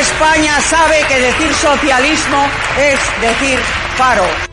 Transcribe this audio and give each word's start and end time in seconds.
España 0.00 0.60
sabe 0.62 1.04
que 1.06 1.20
decir 1.20 1.54
socialismo 1.54 2.48
es 2.76 2.98
decir 3.20 3.58
paro. 3.96 4.49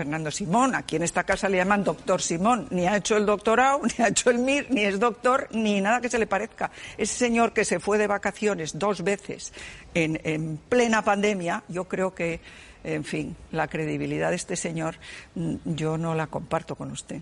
Fernando 0.00 0.30
Simón, 0.30 0.74
aquí 0.74 0.96
en 0.96 1.02
esta 1.02 1.24
casa 1.24 1.46
le 1.46 1.58
llaman 1.58 1.84
doctor 1.84 2.22
Simón, 2.22 2.66
ni 2.70 2.86
ha 2.86 2.96
hecho 2.96 3.18
el 3.18 3.26
doctorado, 3.26 3.82
ni 3.98 4.02
ha 4.02 4.08
hecho 4.08 4.30
el 4.30 4.38
MIR, 4.38 4.70
ni 4.70 4.80
es 4.80 4.98
doctor, 4.98 5.46
ni 5.50 5.78
nada 5.82 6.00
que 6.00 6.08
se 6.08 6.18
le 6.18 6.26
parezca. 6.26 6.70
Ese 6.96 7.18
señor 7.18 7.52
que 7.52 7.66
se 7.66 7.80
fue 7.80 7.98
de 7.98 8.06
vacaciones 8.06 8.78
dos 8.78 9.04
veces 9.04 9.52
en, 9.92 10.18
en 10.24 10.56
plena 10.56 11.04
pandemia, 11.04 11.64
yo 11.68 11.84
creo 11.84 12.14
que, 12.14 12.40
en 12.82 13.04
fin, 13.04 13.36
la 13.52 13.68
credibilidad 13.68 14.30
de 14.30 14.36
este 14.36 14.56
señor 14.56 14.96
mm, 15.34 15.56
yo 15.66 15.98
no 15.98 16.14
la 16.14 16.28
comparto 16.28 16.76
con 16.76 16.90
usted. 16.92 17.20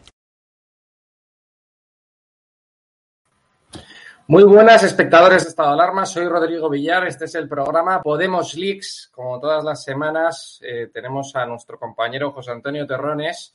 Muy 4.30 4.44
buenas, 4.44 4.82
espectadores 4.82 5.44
de 5.44 5.48
Estado 5.48 5.70
de 5.70 5.74
Alarma. 5.76 6.04
Soy 6.04 6.28
Rodrigo 6.28 6.68
Villar. 6.68 7.06
Este 7.06 7.24
es 7.24 7.34
el 7.34 7.48
programa 7.48 8.02
Podemos 8.02 8.54
Leaks. 8.54 9.08
Como 9.10 9.40
todas 9.40 9.64
las 9.64 9.82
semanas, 9.82 10.60
eh, 10.60 10.90
tenemos 10.92 11.34
a 11.34 11.46
nuestro 11.46 11.78
compañero 11.78 12.30
José 12.32 12.50
Antonio 12.50 12.86
Terrones, 12.86 13.54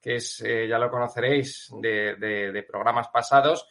que 0.00 0.14
es, 0.14 0.40
eh, 0.42 0.68
ya 0.68 0.78
lo 0.78 0.92
conoceréis 0.92 1.72
de, 1.80 2.64
programas 2.70 3.08
pasados, 3.08 3.66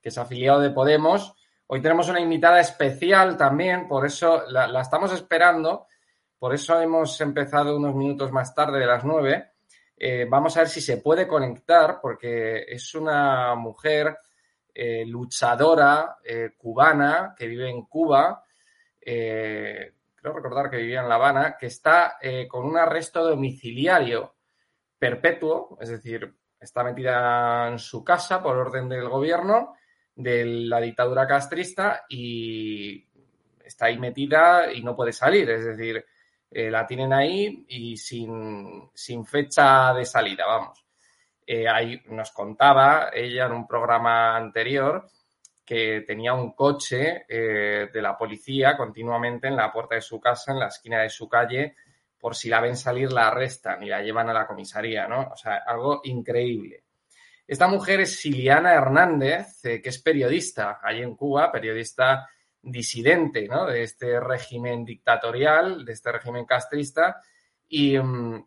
que 0.00 0.10
es 0.10 0.16
afiliado 0.16 0.60
de 0.60 0.70
Podemos. 0.70 1.34
Hoy 1.66 1.82
tenemos 1.82 2.08
una 2.08 2.20
invitada 2.20 2.60
especial 2.60 3.36
también, 3.36 3.88
por 3.88 4.06
eso 4.06 4.44
la, 4.46 4.68
la 4.68 4.82
estamos 4.82 5.12
esperando. 5.12 5.88
Por 6.38 6.54
eso 6.54 6.80
hemos 6.80 7.20
empezado 7.20 7.76
unos 7.76 7.96
minutos 7.96 8.30
más 8.30 8.54
tarde 8.54 8.78
de 8.78 8.86
las 8.86 9.02
nueve. 9.02 9.54
Eh, 9.96 10.24
vamos 10.30 10.56
a 10.56 10.60
ver 10.60 10.68
si 10.68 10.80
se 10.80 10.98
puede 10.98 11.26
conectar, 11.26 11.98
porque 12.00 12.64
es 12.68 12.94
una 12.94 13.56
mujer 13.56 14.16
eh, 14.78 15.06
luchadora 15.06 16.18
eh, 16.22 16.50
cubana 16.54 17.34
que 17.36 17.46
vive 17.46 17.70
en 17.70 17.86
Cuba, 17.86 18.44
eh, 19.00 19.94
creo 20.14 20.34
recordar 20.34 20.68
que 20.68 20.76
vivía 20.76 21.00
en 21.00 21.08
La 21.08 21.14
Habana, 21.14 21.56
que 21.56 21.66
está 21.66 22.18
eh, 22.20 22.46
con 22.46 22.66
un 22.66 22.76
arresto 22.76 23.24
domiciliario 23.24 24.34
perpetuo, 24.98 25.78
es 25.80 25.88
decir, 25.88 26.30
está 26.60 26.84
metida 26.84 27.68
en 27.68 27.78
su 27.78 28.04
casa 28.04 28.42
por 28.42 28.56
orden 28.58 28.86
del 28.86 29.08
gobierno 29.08 29.76
de 30.14 30.44
la 30.44 30.80
dictadura 30.80 31.26
castrista 31.26 32.04
y 32.10 33.02
está 33.64 33.86
ahí 33.86 33.98
metida 33.98 34.70
y 34.72 34.82
no 34.82 34.94
puede 34.94 35.12
salir, 35.12 35.48
es 35.48 35.64
decir, 35.64 36.04
la 36.50 36.86
tienen 36.86 37.12
ahí 37.12 37.66
y 37.68 37.96
sin, 37.96 38.90
sin 38.94 39.26
fecha 39.26 39.92
de 39.92 40.04
salida, 40.04 40.46
vamos. 40.46 40.85
Eh, 41.46 41.68
ahí 41.68 42.02
nos 42.06 42.32
contaba 42.32 43.10
ella 43.12 43.46
en 43.46 43.52
un 43.52 43.66
programa 43.66 44.36
anterior 44.36 45.06
que 45.64 46.02
tenía 46.06 46.34
un 46.34 46.52
coche 46.52 47.24
eh, 47.28 47.88
de 47.92 48.02
la 48.02 48.16
policía 48.16 48.76
continuamente 48.76 49.48
en 49.48 49.56
la 49.56 49.72
puerta 49.72 49.94
de 49.96 50.00
su 50.00 50.20
casa, 50.20 50.52
en 50.52 50.60
la 50.60 50.68
esquina 50.68 51.02
de 51.02 51.10
su 51.10 51.28
calle, 51.28 51.76
por 52.18 52.34
si 52.34 52.48
la 52.48 52.60
ven 52.60 52.76
salir 52.76 53.12
la 53.12 53.28
arrestan 53.28 53.82
y 53.82 53.88
la 53.88 54.02
llevan 54.02 54.28
a 54.30 54.32
la 54.32 54.46
comisaría, 54.46 55.06
¿no? 55.06 55.28
O 55.32 55.36
sea, 55.36 55.62
algo 55.66 56.00
increíble. 56.04 56.84
Esta 57.46 57.68
mujer 57.68 58.00
es 58.00 58.16
Siliana 58.18 58.74
Hernández, 58.74 59.64
eh, 59.64 59.80
que 59.80 59.90
es 59.90 60.02
periodista 60.02 60.80
allí 60.82 61.02
en 61.02 61.14
Cuba, 61.14 61.52
periodista 61.52 62.28
disidente, 62.60 63.46
¿no? 63.46 63.66
De 63.66 63.82
este 63.82 64.18
régimen 64.18 64.84
dictatorial, 64.84 65.84
de 65.84 65.92
este 65.92 66.10
régimen 66.10 66.44
castrista, 66.44 67.20
y 67.68 67.96
um, 67.98 68.44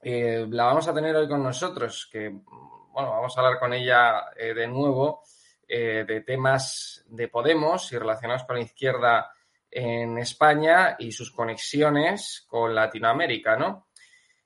eh, 0.00 0.46
la 0.48 0.64
vamos 0.64 0.86
a 0.86 0.94
tener 0.94 1.14
hoy 1.16 1.28
con 1.28 1.42
nosotros, 1.42 2.08
que, 2.10 2.28
bueno, 2.28 3.10
vamos 3.10 3.36
a 3.36 3.40
hablar 3.40 3.58
con 3.58 3.72
ella 3.72 4.26
eh, 4.36 4.54
de 4.54 4.66
nuevo 4.68 5.22
eh, 5.66 6.04
de 6.06 6.20
temas 6.20 7.04
de 7.08 7.28
Podemos 7.28 7.92
y 7.92 7.98
relacionados 7.98 8.44
con 8.44 8.56
la 8.56 8.62
izquierda 8.62 9.32
en 9.70 10.18
España 10.18 10.96
y 10.98 11.12
sus 11.12 11.32
conexiones 11.32 12.46
con 12.48 12.74
Latinoamérica, 12.74 13.56
¿no? 13.56 13.88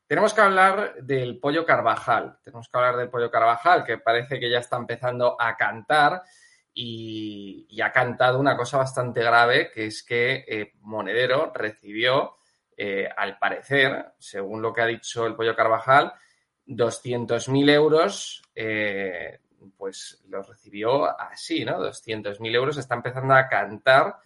Tenemos 0.06 0.34
que 0.34 0.40
hablar 0.40 0.96
del 0.96 1.38
pollo 1.38 1.64
Carvajal, 1.64 2.38
tenemos 2.42 2.68
que 2.68 2.76
hablar 2.76 2.96
del 2.96 3.08
pollo 3.08 3.30
Carvajal, 3.30 3.84
que 3.84 3.98
parece 3.98 4.40
que 4.40 4.50
ya 4.50 4.58
está 4.58 4.76
empezando 4.76 5.40
a 5.40 5.56
cantar 5.56 6.22
y, 6.74 7.66
y 7.70 7.80
ha 7.80 7.92
cantado 7.92 8.38
una 8.38 8.56
cosa 8.56 8.78
bastante 8.78 9.22
grave, 9.22 9.70
que 9.70 9.86
es 9.86 10.02
que 10.02 10.72
Monedero 10.80 11.52
recibió 11.54 12.31
parecer, 13.62 14.12
según 14.18 14.60
lo 14.60 14.72
que 14.72 14.82
ha 14.82 14.86
dicho 14.86 15.26
el 15.26 15.36
Pollo 15.36 15.54
Carvajal, 15.54 16.12
200.000 16.66 17.70
euros, 17.70 18.42
eh, 18.54 19.38
pues 19.76 20.22
los 20.28 20.48
recibió 20.48 21.04
así, 21.18 21.64
¿no? 21.64 21.78
200.000 21.78 22.54
euros, 22.54 22.76
está 22.76 22.96
empezando 22.96 23.34
a 23.34 23.46
cantar 23.46 24.16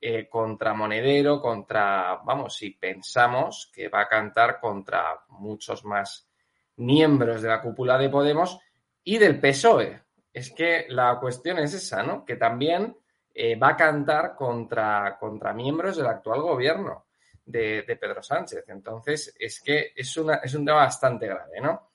eh, 0.00 0.28
contra 0.28 0.74
Monedero, 0.74 1.40
contra, 1.40 2.20
vamos, 2.24 2.56
si 2.56 2.70
pensamos 2.70 3.70
que 3.74 3.88
va 3.88 4.02
a 4.02 4.08
cantar 4.08 4.60
contra 4.60 5.20
muchos 5.28 5.84
más 5.84 6.28
miembros 6.76 7.42
de 7.42 7.48
la 7.48 7.60
cúpula 7.60 7.98
de 7.98 8.10
Podemos 8.10 8.58
y 9.02 9.18
del 9.18 9.40
PSOE. 9.40 10.02
Es 10.32 10.52
que 10.52 10.86
la 10.88 11.18
cuestión 11.18 11.58
es 11.58 11.74
esa, 11.74 12.02
¿no? 12.02 12.24
Que 12.24 12.36
también 12.36 12.96
eh, 13.34 13.56
va 13.56 13.70
a 13.70 13.76
cantar 13.76 14.36
contra, 14.36 15.16
contra 15.18 15.52
miembros 15.52 15.96
del 15.96 16.06
actual 16.06 16.42
gobierno 16.42 17.06
de, 17.44 17.98
Pedro 18.00 18.22
Sánchez. 18.22 18.64
Entonces, 18.68 19.34
es 19.38 19.60
que 19.60 19.92
es, 19.94 20.16
una, 20.16 20.36
es 20.36 20.54
un 20.54 20.64
tema 20.64 20.78
bastante 20.78 21.26
grave, 21.26 21.60
¿no? 21.60 21.90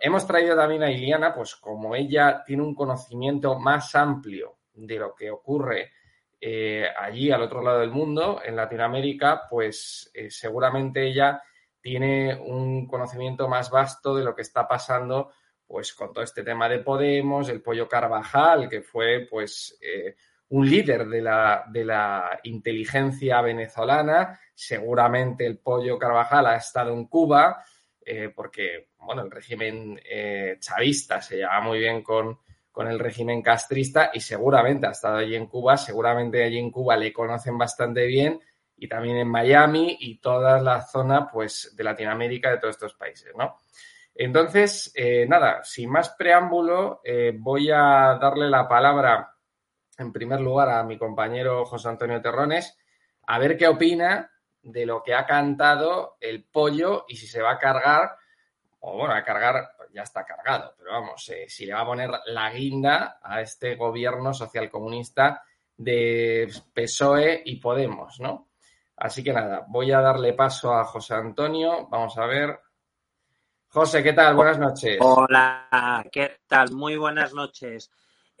Hemos 0.00 0.26
traído 0.26 0.54
también 0.54 0.82
a 0.82 0.90
Iliana, 0.90 1.34
pues 1.34 1.56
como 1.56 1.94
ella 1.94 2.42
tiene 2.44 2.62
un 2.62 2.74
conocimiento 2.74 3.58
más 3.58 3.94
amplio 3.94 4.58
de 4.74 4.96
lo 4.96 5.14
que 5.14 5.30
ocurre 5.30 5.92
eh, 6.40 6.86
allí 6.96 7.30
al 7.30 7.42
otro 7.42 7.62
lado 7.62 7.80
del 7.80 7.90
mundo, 7.90 8.40
en 8.44 8.54
Latinoamérica, 8.54 9.48
pues 9.48 10.10
eh, 10.14 10.30
seguramente 10.30 11.06
ella 11.06 11.42
tiene 11.80 12.34
un 12.34 12.86
conocimiento 12.86 13.48
más 13.48 13.70
vasto 13.70 14.14
de 14.14 14.24
lo 14.24 14.34
que 14.34 14.42
está 14.42 14.68
pasando 14.68 15.32
pues 15.66 15.92
con 15.92 16.12
todo 16.12 16.24
este 16.24 16.42
tema 16.42 16.68
de 16.68 16.78
Podemos, 16.78 17.48
el 17.50 17.60
pollo 17.60 17.86
Carvajal, 17.86 18.68
que 18.70 18.80
fue 18.80 19.26
pues 19.28 19.78
eh, 19.82 20.16
un 20.50 20.68
líder 20.68 21.06
de 21.06 21.20
la, 21.20 21.64
de 21.68 21.84
la 21.84 22.40
inteligencia 22.44 23.40
venezolana. 23.40 24.38
Seguramente 24.54 25.46
el 25.46 25.58
pollo 25.58 25.98
Carvajal 25.98 26.46
ha 26.46 26.56
estado 26.56 26.92
en 26.92 27.06
Cuba, 27.06 27.64
eh, 28.04 28.32
porque, 28.34 28.88
bueno, 28.98 29.22
el 29.22 29.30
régimen 29.30 30.00
eh, 30.08 30.56
chavista 30.58 31.20
se 31.20 31.36
lleva 31.36 31.60
muy 31.60 31.78
bien 31.78 32.02
con, 32.02 32.38
con 32.72 32.88
el 32.88 32.98
régimen 32.98 33.42
castrista 33.42 34.10
y 34.12 34.20
seguramente 34.20 34.86
ha 34.86 34.92
estado 34.92 35.18
allí 35.18 35.36
en 35.36 35.46
Cuba, 35.46 35.76
seguramente 35.76 36.42
allí 36.42 36.58
en 36.58 36.70
Cuba 36.70 36.96
le 36.96 37.12
conocen 37.12 37.58
bastante 37.58 38.06
bien 38.06 38.40
y 38.76 38.88
también 38.88 39.16
en 39.16 39.28
Miami 39.28 39.98
y 40.00 40.18
toda 40.20 40.60
la 40.60 40.80
zona, 40.80 41.28
pues, 41.28 41.74
de 41.76 41.84
Latinoamérica, 41.84 42.50
de 42.50 42.58
todos 42.58 42.76
estos 42.76 42.94
países, 42.94 43.32
¿no? 43.36 43.56
Entonces, 44.14 44.90
eh, 44.94 45.26
nada, 45.28 45.62
sin 45.62 45.90
más 45.90 46.10
preámbulo, 46.10 47.02
voy 47.38 47.70
a 47.70 48.18
darle 48.20 48.48
la 48.50 48.66
palabra 48.66 49.37
en 49.98 50.12
primer 50.12 50.40
lugar 50.40 50.70
a 50.70 50.84
mi 50.84 50.96
compañero 50.96 51.64
José 51.66 51.88
Antonio 51.88 52.22
Terrones, 52.22 52.78
a 53.26 53.38
ver 53.38 53.56
qué 53.58 53.66
opina 53.68 54.30
de 54.62 54.86
lo 54.86 55.02
que 55.02 55.14
ha 55.14 55.26
cantado 55.26 56.16
el 56.20 56.44
pollo 56.44 57.04
y 57.08 57.16
si 57.16 57.26
se 57.26 57.42
va 57.42 57.52
a 57.52 57.58
cargar, 57.58 58.16
o 58.80 58.96
bueno, 58.96 59.14
a 59.14 59.24
cargar, 59.24 59.70
ya 59.92 60.02
está 60.02 60.24
cargado, 60.24 60.74
pero 60.78 60.92
vamos, 60.92 61.28
eh, 61.30 61.46
si 61.48 61.66
le 61.66 61.74
va 61.74 61.80
a 61.80 61.86
poner 61.86 62.10
la 62.26 62.50
guinda 62.50 63.18
a 63.22 63.40
este 63.40 63.74
gobierno 63.74 64.32
socialcomunista 64.32 65.42
de 65.76 66.50
PSOE 66.72 67.42
y 67.44 67.56
Podemos, 67.56 68.20
¿no? 68.20 68.48
Así 68.96 69.22
que 69.22 69.32
nada, 69.32 69.64
voy 69.68 69.92
a 69.92 70.00
darle 70.00 70.32
paso 70.32 70.74
a 70.74 70.84
José 70.84 71.14
Antonio, 71.14 71.88
vamos 71.88 72.16
a 72.18 72.26
ver. 72.26 72.60
José, 73.68 74.02
¿qué 74.02 74.12
tal? 74.12 74.34
Buenas 74.34 74.58
noches. 74.58 74.98
Hola, 75.00 76.04
¿qué 76.10 76.40
tal? 76.46 76.72
Muy 76.72 76.96
buenas 76.96 77.32
noches. 77.32 77.90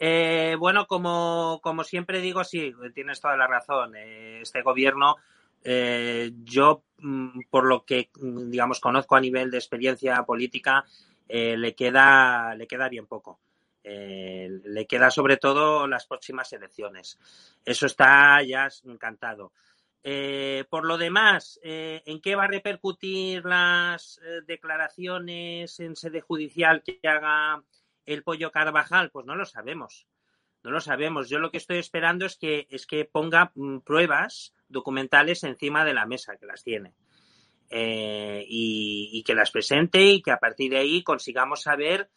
Eh, 0.00 0.54
bueno, 0.58 0.86
como, 0.86 1.60
como, 1.60 1.82
siempre 1.82 2.20
digo, 2.20 2.44
sí, 2.44 2.72
tienes 2.94 3.20
toda 3.20 3.36
la 3.36 3.48
razón. 3.48 3.96
Eh, 3.96 4.40
este 4.42 4.62
gobierno, 4.62 5.16
eh, 5.64 6.30
yo, 6.44 6.84
mm, 6.98 7.40
por 7.50 7.66
lo 7.66 7.84
que, 7.84 8.10
mm, 8.14 8.50
digamos, 8.50 8.78
conozco 8.80 9.16
a 9.16 9.20
nivel 9.20 9.50
de 9.50 9.58
experiencia 9.58 10.22
política, 10.22 10.84
eh, 11.28 11.56
le, 11.56 11.74
queda, 11.74 12.54
le 12.54 12.66
queda 12.68 12.88
bien 12.88 13.06
poco. 13.06 13.40
Le 13.84 14.86
queda 14.86 15.10
sobre 15.10 15.38
todo 15.38 15.86
las 15.86 16.04
próximas 16.06 16.52
elecciones. 16.52 17.18
Eso 17.64 17.86
está 17.86 18.42
ya 18.42 18.68
encantado. 18.84 19.52
por 20.70 20.84
lo 20.86 20.98
demás, 20.98 21.58
¿en 21.62 22.20
qué 22.20 22.36
va 22.36 22.44
a 22.44 22.48
repercutir 22.48 23.44
las 23.44 24.20
declaraciones 24.46 25.80
en 25.80 25.96
sede 25.96 26.20
judicial 26.20 26.82
que 26.82 27.00
haga 27.08 27.62
el 28.14 28.22
pollo 28.22 28.50
Carvajal? 28.50 29.10
Pues 29.10 29.26
no 29.26 29.34
lo 29.36 29.44
sabemos. 29.44 30.06
No 30.62 30.70
lo 30.70 30.80
sabemos. 30.80 31.28
Yo 31.28 31.38
lo 31.38 31.50
que 31.50 31.58
estoy 31.58 31.78
esperando 31.78 32.26
es 32.26 32.36
que, 32.36 32.66
es 32.70 32.86
que 32.86 33.04
ponga 33.04 33.52
mm, 33.54 33.78
pruebas 33.80 34.54
documentales 34.68 35.44
encima 35.44 35.84
de 35.84 35.94
la 35.94 36.06
mesa, 36.06 36.36
que 36.36 36.46
las 36.46 36.62
tiene. 36.62 36.94
y, 37.70 39.22
que 39.24 39.34
las 39.34 39.50
presente 39.50 40.02
y 40.02 40.22
que 40.22 40.30
a 40.30 40.38
partir 40.38 40.70
de 40.70 40.78
ahí 40.78 41.02
consigamos 41.02 41.62
saber 41.62 42.10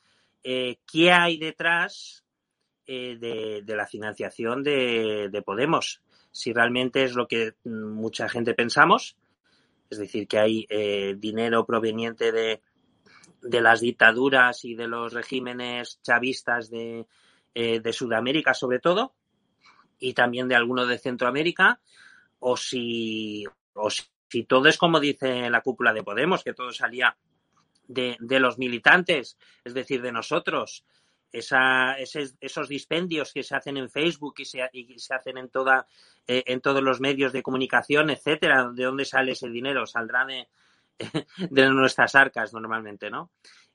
qué 0.43 1.11
hay 1.11 1.37
detrás 1.37 2.25
de, 2.85 3.63
la 3.67 3.85
financiación 3.85 4.63
de 4.63 5.43
Podemos 5.45 6.01
si 6.31 6.53
realmente 6.53 7.03
es 7.03 7.13
lo 7.13 7.27
que 7.27 7.55
mucha 7.65 8.29
gente 8.29 8.53
pensamos, 8.53 9.17
es 9.89 9.97
decir, 9.97 10.27
que 10.27 10.39
hay 10.39 10.65
eh, 10.69 11.15
dinero 11.17 11.65
proveniente 11.65 12.31
de, 12.31 12.61
de, 13.41 13.61
las 13.61 13.81
dictaduras 13.81 14.63
y 14.65 14.75
de 14.75 14.87
los 14.87 15.13
regímenes 15.13 15.99
chavistas 16.01 16.69
de, 16.69 17.07
eh, 17.53 17.79
de 17.79 17.93
Sudamérica 17.93 18.53
sobre 18.53 18.79
todo, 18.79 19.15
y 19.99 20.13
también 20.13 20.47
de 20.47 20.55
alguno 20.55 20.85
de 20.85 20.97
Centroamérica, 20.97 21.79
o 22.39 22.57
si, 22.57 23.45
o 23.73 23.89
si 23.89 24.43
todo 24.45 24.67
es 24.67 24.77
como 24.77 24.99
dice 24.99 25.49
la 25.49 25.61
cúpula 25.61 25.93
de 25.93 26.03
Podemos, 26.03 26.43
que 26.43 26.53
todo 26.53 26.71
salía 26.71 27.15
de, 27.87 28.17
de 28.19 28.39
los 28.39 28.57
militantes, 28.57 29.37
es 29.63 29.73
decir, 29.73 30.01
de 30.01 30.11
nosotros, 30.11 30.85
esa, 31.31 31.95
esos 31.97 32.67
dispendios 32.67 33.31
que 33.33 33.43
se 33.43 33.55
hacen 33.55 33.77
en 33.77 33.89
Facebook 33.89 34.35
y 34.37 34.45
se, 34.45 34.69
y 34.73 34.99
se 34.99 35.13
hacen 35.13 35.37
en, 35.37 35.49
toda, 35.49 35.87
eh, 36.27 36.43
en 36.45 36.61
todos 36.61 36.83
los 36.83 36.99
medios 36.99 37.31
de 37.31 37.43
comunicación, 37.43 38.09
etcétera, 38.09 38.69
¿de 38.73 38.83
dónde 38.83 39.05
sale 39.05 39.31
ese 39.31 39.49
dinero? 39.49 39.85
Saldrá 39.85 40.25
de, 40.25 40.49
de 41.49 41.69
nuestras 41.69 42.15
arcas 42.15 42.53
normalmente, 42.53 43.09
¿no? 43.09 43.31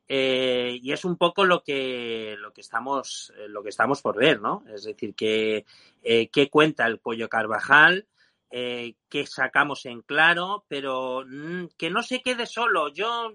Eh, 0.08 0.78
y 0.80 0.92
es 0.92 1.04
un 1.04 1.16
poco 1.16 1.44
lo 1.44 1.62
que, 1.62 2.36
lo 2.38 2.52
que 2.52 2.60
estamos, 2.60 3.32
eh, 3.36 3.48
lo 3.48 3.62
que 3.62 3.70
estamos 3.70 4.02
por 4.02 4.16
ver, 4.16 4.40
¿no? 4.40 4.62
Es 4.72 4.84
decir, 4.84 5.14
que, 5.14 5.66
qué 6.02 6.48
cuenta 6.50 6.86
el 6.86 6.98
pollo 7.00 7.28
Carvajal, 7.28 8.06
eh, 8.50 8.94
que 9.08 9.26
sacamos 9.26 9.86
en 9.86 10.02
claro, 10.02 10.64
pero 10.68 11.24
mm, 11.26 11.66
que 11.76 11.90
no 11.90 12.02
se 12.02 12.22
quede 12.22 12.46
solo. 12.46 12.88
Yo 12.92 13.32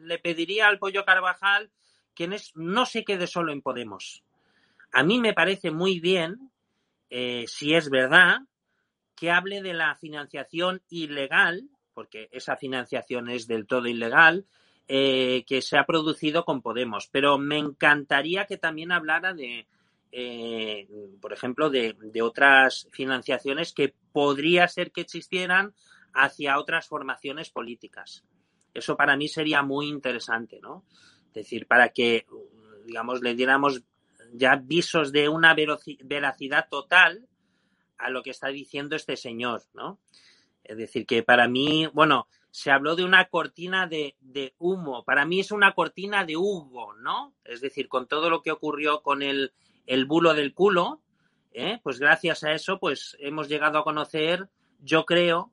le 0.00 0.18
pediría 0.18 0.68
al 0.68 0.78
pollo 0.78 1.04
Carvajal 1.04 1.70
que 2.14 2.28
no 2.54 2.86
se 2.86 3.04
quede 3.04 3.26
solo 3.26 3.52
en 3.52 3.62
Podemos. 3.62 4.24
A 4.90 5.02
mí 5.02 5.20
me 5.20 5.34
parece 5.34 5.70
muy 5.70 6.00
bien, 6.00 6.50
eh, 7.10 7.44
si 7.46 7.74
es 7.74 7.90
verdad, 7.90 8.40
que 9.14 9.30
hable 9.30 9.62
de 9.62 9.74
la 9.74 9.94
financiación 9.96 10.82
ilegal, 10.88 11.68
porque 11.98 12.28
esa 12.30 12.56
financiación 12.56 13.28
es 13.28 13.48
del 13.48 13.66
todo 13.66 13.88
ilegal, 13.88 14.46
eh, 14.86 15.42
que 15.48 15.60
se 15.60 15.76
ha 15.76 15.84
producido 15.84 16.44
con 16.44 16.62
Podemos. 16.62 17.08
Pero 17.08 17.38
me 17.38 17.58
encantaría 17.58 18.46
que 18.46 18.56
también 18.56 18.92
hablara 18.92 19.34
de, 19.34 19.66
eh, 20.12 20.86
por 21.20 21.32
ejemplo, 21.32 21.70
de, 21.70 21.96
de, 22.00 22.22
otras 22.22 22.86
financiaciones 22.92 23.72
que 23.72 23.96
podría 24.12 24.68
ser 24.68 24.92
que 24.92 25.00
existieran 25.00 25.74
hacia 26.14 26.60
otras 26.60 26.86
formaciones 26.86 27.50
políticas. 27.50 28.22
Eso 28.72 28.96
para 28.96 29.16
mí 29.16 29.26
sería 29.26 29.64
muy 29.64 29.88
interesante, 29.88 30.60
¿no? 30.62 30.84
Es 31.26 31.34
decir, 31.34 31.66
para 31.66 31.88
que, 31.88 32.26
digamos, 32.86 33.22
le 33.22 33.34
diéramos 33.34 33.82
ya 34.34 34.54
visos 34.54 35.10
de 35.10 35.28
una 35.28 35.56
veracidad 36.04 36.68
total 36.70 37.26
a 37.96 38.08
lo 38.08 38.22
que 38.22 38.30
está 38.30 38.46
diciendo 38.50 38.94
este 38.94 39.16
señor, 39.16 39.64
¿no? 39.74 39.98
Es 40.64 40.76
decir, 40.76 41.06
que 41.06 41.22
para 41.22 41.48
mí, 41.48 41.86
bueno, 41.92 42.28
se 42.50 42.70
habló 42.70 42.96
de 42.96 43.04
una 43.04 43.26
cortina 43.26 43.86
de, 43.86 44.14
humo. 44.58 45.04
Para 45.04 45.24
mí 45.24 45.40
es 45.40 45.50
una 45.50 45.74
cortina 45.74 46.24
de 46.24 46.36
Hugo, 46.36 46.94
¿no? 46.94 47.34
Es 47.44 47.60
decir, 47.60 47.88
con 47.88 48.06
todo 48.06 48.30
lo 48.30 48.42
que 48.42 48.50
ocurrió 48.50 49.02
con 49.02 49.22
el, 49.22 49.52
el 49.86 50.04
bulo 50.06 50.34
del 50.34 50.54
culo, 50.54 51.00
¿eh? 51.52 51.80
pues 51.82 51.98
gracias 51.98 52.44
a 52.44 52.52
eso, 52.52 52.78
pues 52.78 53.16
hemos 53.20 53.48
llegado 53.48 53.78
a 53.78 53.84
conocer, 53.84 54.48
yo 54.80 55.04
creo, 55.04 55.52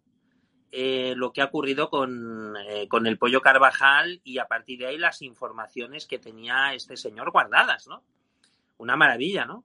eh, 0.71 1.13
lo 1.15 1.31
que 1.31 1.41
ha 1.41 1.45
ocurrido 1.45 1.85
eh, 1.85 2.87
con, 2.89 3.07
el 3.07 3.17
pollo 3.17 3.41
Carvajal 3.41 4.19
y 4.23 4.39
a 4.39 4.45
partir 4.45 4.79
de 4.79 4.87
ahí 4.87 4.97
las 4.97 5.21
informaciones 5.21 6.05
que 6.05 6.19
tenía 6.19 6.73
este 6.73 6.97
señor 6.97 7.31
guardadas, 7.31 7.87
¿no? 7.87 8.03
Una 8.77 8.97
maravilla, 8.97 9.45
¿no? 9.45 9.63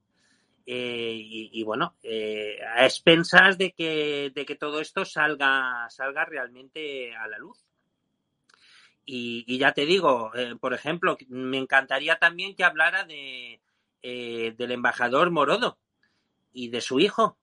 Eh, 0.72 1.48
y, 1.52 1.62
bueno, 1.64 1.96
a 2.76 2.84
expensas 2.84 3.58
de 3.58 3.72
que, 3.72 4.30
de 4.32 4.46
que 4.46 4.54
todo 4.54 4.80
esto 4.80 5.04
salga, 5.04 5.88
salga 5.90 6.24
realmente 6.24 7.12
a 7.16 7.26
la 7.26 7.38
luz. 7.38 7.58
Y, 9.04 9.58
ya 9.58 9.72
te 9.72 9.84
digo, 9.84 10.30
por 10.60 10.72
ejemplo, 10.72 11.18
me 11.28 11.58
encantaría 11.58 12.20
también 12.20 12.54
que 12.54 12.62
hablara 12.62 13.04
de, 13.04 13.60
del 14.00 14.70
embajador 14.70 15.32
Morodo 15.32 15.78
y 16.52 16.68
de 16.68 16.80
su 16.80 17.00
hijo, 17.00 17.36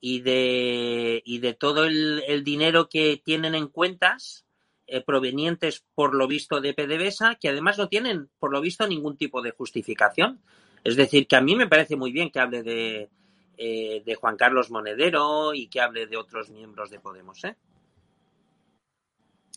y 0.00 0.20
de, 0.20 1.22
y 1.24 1.38
de 1.38 1.54
todo 1.54 1.84
el, 1.84 2.42
dinero 2.44 2.88
que 2.88 3.20
tienen 3.22 3.54
en 3.54 3.68
cuentas 3.68 4.46
eh, 4.86 5.02
provenientes, 5.02 5.84
por 5.94 6.14
lo 6.14 6.26
visto, 6.26 6.60
de 6.60 6.74
PDVSA, 6.74 7.36
que 7.36 7.50
además 7.50 7.78
no 7.78 7.88
tienen, 7.88 8.30
por 8.38 8.50
lo 8.50 8.60
visto, 8.60 8.86
ningún 8.86 9.16
tipo 9.16 9.42
de 9.42 9.52
justificación. 9.52 10.40
Es 10.82 10.96
decir, 10.96 11.26
que 11.26 11.36
a 11.36 11.40
mí 11.40 11.54
me 11.54 11.66
parece 11.68 11.96
muy 11.96 12.12
bien 12.12 12.30
que 12.30 12.40
hable 12.40 12.62
de, 12.62 13.10
eh, 13.56 14.02
de 14.04 14.14
Juan 14.14 14.36
Carlos 14.36 14.70
Monedero 14.70 15.52
y 15.54 15.68
que 15.68 15.80
hable 15.80 16.06
de 16.06 16.16
otros 16.16 16.50
miembros 16.50 16.90
de 16.90 17.00
Podemos, 17.00 17.44
¿eh? 17.44 17.56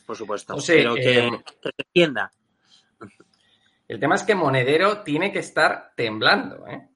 Por 0.06 0.18
supuesto. 0.18 0.58
pero 0.68 0.96
que, 0.96 1.02
que 1.02 1.70
se 1.70 1.72
entienda. 1.78 2.32
El 3.88 4.00
tema 4.00 4.16
es 4.16 4.24
que 4.24 4.36
Monedero 4.36 5.04
tiene 5.04 5.32
que 5.32 5.40
estar 5.40 5.94
temblando, 5.96 6.68
¿eh? 6.68 6.90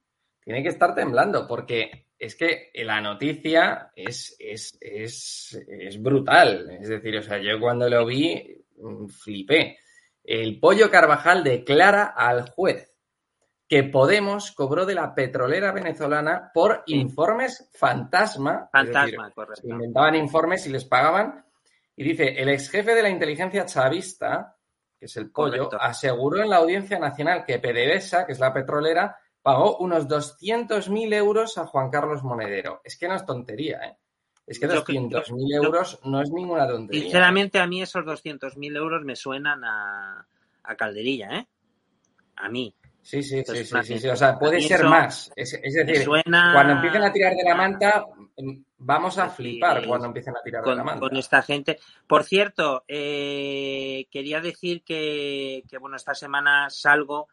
Tiene 0.44 0.64
que 0.64 0.70
estar 0.70 0.96
temblando 0.96 1.48
porque 1.48 2.08
es 2.20 2.36
que 2.36 2.72
la 2.74 3.02
noticia 3.02 3.92
es, 3.96 4.36
es, 4.40 4.78
es, 4.82 5.66
es, 5.68 6.02
brutal. 6.02 6.70
Es 6.82 6.90
decir, 6.90 7.18
o 7.18 7.22
sea, 7.22 7.38
yo 7.38 7.60
cuando 7.60 7.90
lo 7.90 8.06
vi 8.06 8.64
mm, 8.78 9.08
flipé. 9.08 9.78
El 10.24 10.60
pollo 10.60 10.90
Carvajal 10.92 11.44
declara 11.44 12.06
al 12.06 12.50
juez 12.50 12.97
que 13.68 13.84
Podemos 13.84 14.52
cobró 14.52 14.86
de 14.86 14.96
la 14.96 15.14
petrolera 15.14 15.72
venezolana 15.72 16.52
por 16.54 16.84
informes 16.88 17.70
fantasma. 17.74 18.70
Fantasma, 18.72 19.32
correcto. 19.32 19.68
Inventaban 19.68 20.16
informes 20.16 20.66
y 20.68 20.70
les 20.70 20.86
pagaban. 20.86 21.46
Y 21.96 22.04
dice, 22.04 22.42
el 22.42 22.50
ex 22.50 22.70
jefe 22.70 22.96
de 22.96 23.02
la 23.02 23.10
inteligencia 23.10 23.66
chavista, 23.66 24.56
que 25.00 25.06
es 25.06 25.18
el 25.18 25.32
pollo, 25.32 25.70
aseguró 25.80 26.42
en 26.42 26.50
la 26.50 26.58
Audiencia 26.58 27.00
Nacional 27.00 27.44
que 27.44 27.60
PDVSA, 27.60 28.26
que 28.26 28.34
es 28.34 28.40
la 28.40 28.54
petrolera, 28.54 29.18
pagó 29.42 29.78
unos 29.78 30.08
200.000 30.08 31.14
euros 31.14 31.58
a 31.58 31.66
Juan 31.66 31.90
Carlos 31.90 32.24
Monedero. 32.24 32.82
Es 32.84 32.98
que 32.98 33.08
no 33.08 33.16
es 33.16 33.26
tontería, 33.26 33.80
¿eh? 33.80 33.98
Es 34.46 34.60
que 34.60 34.68
200.000 34.68 35.56
euros 35.56 36.00
no 36.06 36.22
es 36.22 36.32
ninguna 36.32 36.68
tontería. 36.68 37.02
Sinceramente, 37.02 37.60
a 37.60 37.68
mí 37.68 37.82
esos 37.82 38.06
200.000 38.06 38.78
euros 38.78 39.04
me 39.04 39.16
suenan 39.16 39.62
a, 39.66 40.26
calderilla, 40.78 41.40
¿eh? 41.40 41.48
A 42.38 42.48
mí. 42.48 42.74
Sí, 43.08 43.24
sí, 43.24 43.42
sí, 43.42 43.64
sí, 43.64 44.00
sí, 44.00 44.10
O 44.10 44.18
sea, 44.18 44.38
puede 44.38 44.60
ser 44.60 44.84
más. 44.84 45.32
Es, 45.34 45.52
decir, 45.62 46.06
cuando 46.06 46.74
empiecen 46.74 47.04
a 47.04 47.14
tirar 47.14 47.34
de 47.36 47.44
la 47.46 47.56
manta, 47.56 48.06
vamos 48.80 49.18
a 49.18 49.30
flipar 49.30 49.88
cuando 49.88 50.08
empiecen 50.08 50.36
a 50.36 50.42
tirar 50.44 50.62
de 50.62 50.76
la 50.76 50.84
manta. 50.84 51.00
Con 51.00 51.16
esta 51.16 51.42
gente. 51.42 51.80
Por 52.06 52.26
cierto, 52.26 52.84
eh, 52.86 54.08
quería 54.12 54.42
decir 54.42 54.84
que, 54.84 55.64
que, 55.70 55.78
bueno, 55.78 55.96
esta 55.96 56.14
semana 56.16 56.70
salgo 56.70 57.30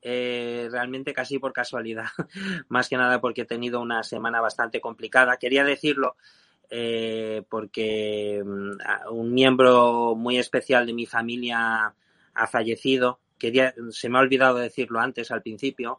eh, 0.00 0.70
realmente 0.72 1.12
casi 1.12 1.38
por 1.38 1.52
casualidad, 1.52 2.06
más 2.70 2.88
que 2.88 2.96
nada 2.96 3.20
porque 3.20 3.42
he 3.42 3.44
tenido 3.44 3.82
una 3.82 4.04
semana 4.04 4.40
bastante 4.40 4.80
complicada. 4.80 5.36
Quería 5.36 5.62
decirlo 5.62 6.16
eh, 6.70 7.42
porque 7.50 8.42
mm, 8.42 9.12
un 9.12 9.34
miembro 9.34 10.14
muy 10.14 10.38
especial 10.38 10.86
de 10.86 10.94
mi 10.94 11.04
familia 11.04 11.94
ha 12.32 12.46
fallecido. 12.46 13.20
Quería, 13.38 13.74
se 13.90 14.08
me 14.08 14.18
ha 14.18 14.22
olvidado 14.22 14.58
decirlo 14.58 15.00
antes, 15.00 15.30
al 15.30 15.42
principio. 15.42 15.98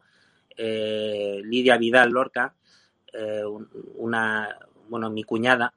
Eh, 0.56 1.40
Lidia 1.44 1.76
Vidal 1.76 2.10
Lorca, 2.10 2.54
una, 3.96 4.56
bueno, 4.88 5.10
mi 5.10 5.24
cuñada, 5.24 5.74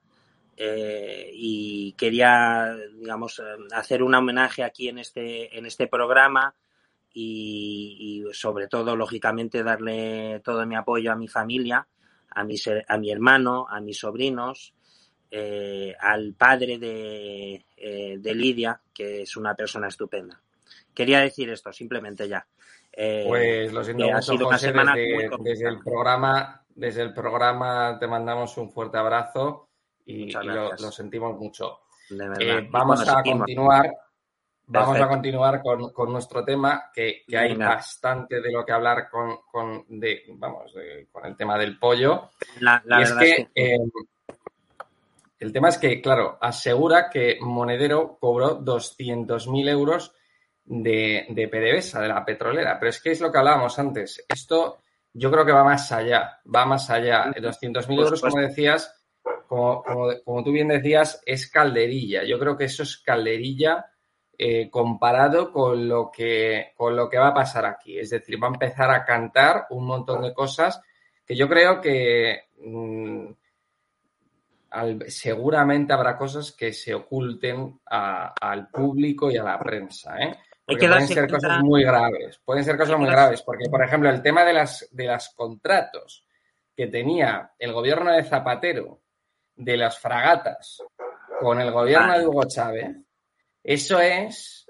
y 0.56 1.94
quería, 1.98 2.76
digamos, 2.94 3.42
hacer 3.72 4.04
un 4.04 4.14
homenaje 4.14 4.64
aquí 4.64 4.90
en 4.90 5.00
este, 5.00 5.58
en 5.58 5.66
este 5.66 5.88
programa 5.88 6.54
y, 7.14 8.24
sobre 8.34 8.68
todo, 8.68 8.96
lógicamente, 8.96 9.64
darle 9.64 10.42
todo 10.44 10.66
mi 10.66 10.76
apoyo 10.76 11.12
a 11.12 11.16
mi 11.16 11.28
familia, 11.28 11.88
a 12.30 12.44
mi, 12.44 12.56
a 12.88 12.98
mi 12.98 13.12
hermano, 13.12 13.68
a 13.70 13.80
mis 13.80 14.00
sobrinos, 14.00 14.74
eh, 15.30 15.96
al 16.00 16.34
padre 16.34 16.78
de, 16.78 17.66
eh, 17.78 18.18
de, 18.20 18.36
Lidia, 18.36 18.80
que 18.94 19.24
es 19.24 19.38
una 19.38 19.56
persona 19.56 19.88
estupenda. 19.88 20.40
Quería 20.94 21.20
decir 21.20 21.50
esto, 21.50 21.72
simplemente 21.72 22.28
ya. 22.28 22.46
Eh, 22.92 23.26
pues 23.28 23.74
lo 23.74 23.84
siento 23.84 24.06
mucho, 24.06 24.18
ha 24.18 24.22
sido 24.22 24.48
una 24.48 24.58
semana 24.58 24.96
desde, 24.96 25.30
desde, 25.40 25.68
el 25.68 25.80
programa, 25.80 26.64
desde 26.76 27.02
el 27.02 27.14
programa 27.14 27.98
te 28.00 28.08
mandamos 28.08 28.56
un 28.58 28.72
fuerte 28.72 28.98
abrazo 28.98 29.70
y, 30.06 30.32
lo, 30.32 30.92
sentimos 30.92 31.36
mucho. 31.38 31.80
vamos 32.70 33.08
a 33.08 33.24
continuar 33.24 33.92
Vamos 34.66 35.00
a 35.00 35.08
continuar 35.10 35.62
con, 35.62 36.12
nuestro 36.12 36.44
tema, 36.44 36.90
que, 36.94 37.24
hay 37.38 37.56
bastante 37.56 38.42
de 38.42 38.52
lo 38.52 38.66
que 38.66 38.72
hablar 38.72 39.10
con, 39.10 39.86
de, 39.90 40.24
vamos, 40.30 40.74
con 41.12 41.26
el 41.26 41.36
tema 41.36 41.58
del 41.58 41.78
pollo. 41.78 42.30
La, 42.60 42.82
y 42.86 43.02
es 43.02 43.14
que, 43.14 43.50
em, 43.54 43.92
El 45.38 45.52
tema 45.52 45.68
es 45.68 45.78
que, 45.78 46.02
claro, 46.02 46.38
asegura 46.40 47.10
que 47.10 47.38
Monedero 47.42 48.18
cobró 48.20 48.62
200.000 48.62 49.70
euros 49.70 50.16
de, 50.66 51.26
de 51.30 51.48
PDVSA, 51.48 52.02
de 52.02 52.08
la 52.08 52.26
petrolera. 52.26 52.78
Pero 52.80 52.90
es 52.90 53.02
que 53.02 53.12
es 53.12 53.22
lo 53.22 53.32
que 53.32 53.38
hablábamos 53.38 53.78
antes. 53.80 54.26
Esto 54.28 54.80
yo 55.14 55.32
creo 55.32 55.46
que 55.46 55.52
va 55.52 55.64
más 55.64 55.92
allá, 55.92 56.40
va 56.54 56.66
más 56.66 56.90
allá. 56.90 57.26
200.000 57.32 58.00
euros, 58.00 58.22
como 58.22 58.40
decías, 58.40 58.94
como, 59.48 59.84
como, 60.26 60.44
tú 60.44 60.52
bien 60.52 60.68
decías, 60.68 61.22
es 61.26 61.50
calderilla. 61.50 62.24
Yo 62.24 62.40
creo 62.40 62.58
que 62.58 62.66
eso 62.66 62.84
es 62.84 62.98
calderilla 62.98 63.86
eh, 64.36 64.70
comparado 64.72 65.52
con 65.52 65.88
lo, 65.88 66.10
que, 66.12 66.74
con 66.76 66.96
lo 66.96 67.08
que 67.08 67.20
va 67.20 67.28
a 67.28 67.34
pasar 67.34 67.66
aquí. 67.66 68.00
Es 68.00 68.10
decir, 68.10 68.42
va 68.42 68.48
a 68.48 68.54
empezar 68.54 68.90
a 68.90 69.06
cantar 69.06 69.68
un 69.70 69.86
montón 69.86 70.24
de 70.24 70.34
cosas 70.34 70.82
que 71.26 71.36
yo 71.36 71.48
creo 71.48 71.80
que 71.80 72.46
mm, 72.58 73.28
seguramente 75.08 75.94
habrá 75.94 76.18
cosas 76.18 76.52
que 76.52 76.74
se 76.74 76.96
oculten 76.96 77.80
al 77.86 78.70
público 78.70 79.30
y 79.30 79.38
a 79.38 79.44
la 79.44 79.60
prensa. 79.60 80.18
¿eh? 80.20 80.36
Pueden 80.66 81.08
ser 81.08 81.30
cosas 81.30 81.60
muy 81.62 81.84
graves. 81.84 82.40
Pueden 82.44 82.64
ser 82.64 82.78
cosas 82.78 82.98
muy 82.98 83.10
graves. 83.10 83.42
Porque, 83.42 83.70
por 83.70 83.84
ejemplo, 83.84 84.10
el 84.10 84.22
tema 84.22 84.44
de 84.44 84.54
las, 84.54 84.88
de 84.92 85.08
los 85.08 85.30
contratos 85.30 86.26
que 86.76 86.88
tenía 86.88 87.54
el 87.60 87.74
gobierno 87.74 88.12
de 88.12 88.24
Zapatero 88.24 89.02
de 89.56 89.78
las 89.78 90.00
fragatas 90.00 90.82
con 91.40 91.60
el 91.60 91.72
gobierno 91.72 92.18
de 92.18 92.26
Hugo 92.26 92.46
Chávez, 92.48 92.96
eso 93.64 94.00
es, 94.00 94.66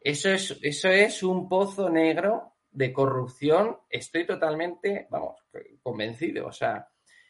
eso 0.00 0.30
es, 0.30 0.58
eso 0.62 0.88
es 0.88 1.22
un 1.22 1.48
pozo 1.48 1.88
negro 1.88 2.54
de 2.70 2.92
corrupción. 2.92 3.78
Estoy 3.88 4.26
totalmente, 4.26 5.06
vamos, 5.10 5.40
convencido. 5.82 6.46
O 6.46 6.52
sea, 6.52 6.88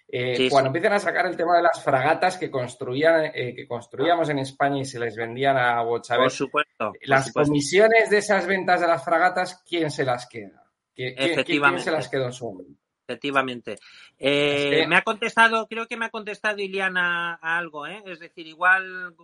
eh, 0.08 0.48
cuando 0.50 0.68
empiezan 0.68 0.92
a 0.92 1.00
sacar 1.00 1.26
el 1.26 1.36
tema 1.36 1.56
de 1.56 1.62
las 1.62 1.82
fragatas 1.82 2.38
que 2.38 2.50
construían, 2.50 3.32
eh, 3.34 3.54
que 3.54 3.66
construíamos 3.66 4.28
en 4.28 4.38
España 4.38 4.80
y 4.80 4.84
se 4.84 5.00
les 5.00 5.16
vendían 5.16 5.56
a 5.56 5.82
por 5.82 6.30
supuesto, 6.30 6.92
las 7.02 7.32
comisiones 7.32 8.10
de 8.10 8.18
esas 8.18 8.46
ventas 8.46 8.80
de 8.80 8.86
las 8.86 9.04
fragatas, 9.04 9.62
¿quién 9.68 9.90
se 9.90 10.04
las 10.04 10.26
queda? 10.28 10.62
¿Quién, 10.94 11.14
¿quién 11.44 11.80
se 11.80 11.90
las 11.90 12.08
quedó 12.08 12.26
en 12.26 12.32
su 12.32 12.46
momento? 12.46 12.80
Efectivamente. 13.08 13.78
Eh, 14.18 14.84
me 14.88 14.96
ha 14.96 15.02
contestado, 15.02 15.68
creo 15.68 15.86
que 15.86 15.96
me 15.96 16.06
ha 16.06 16.10
contestado 16.10 16.60
Iliana 16.60 17.38
a 17.40 17.56
algo, 17.56 17.86
¿eh? 17.86 18.02
Es 18.04 18.18
decir, 18.18 18.48
igual 18.48 19.14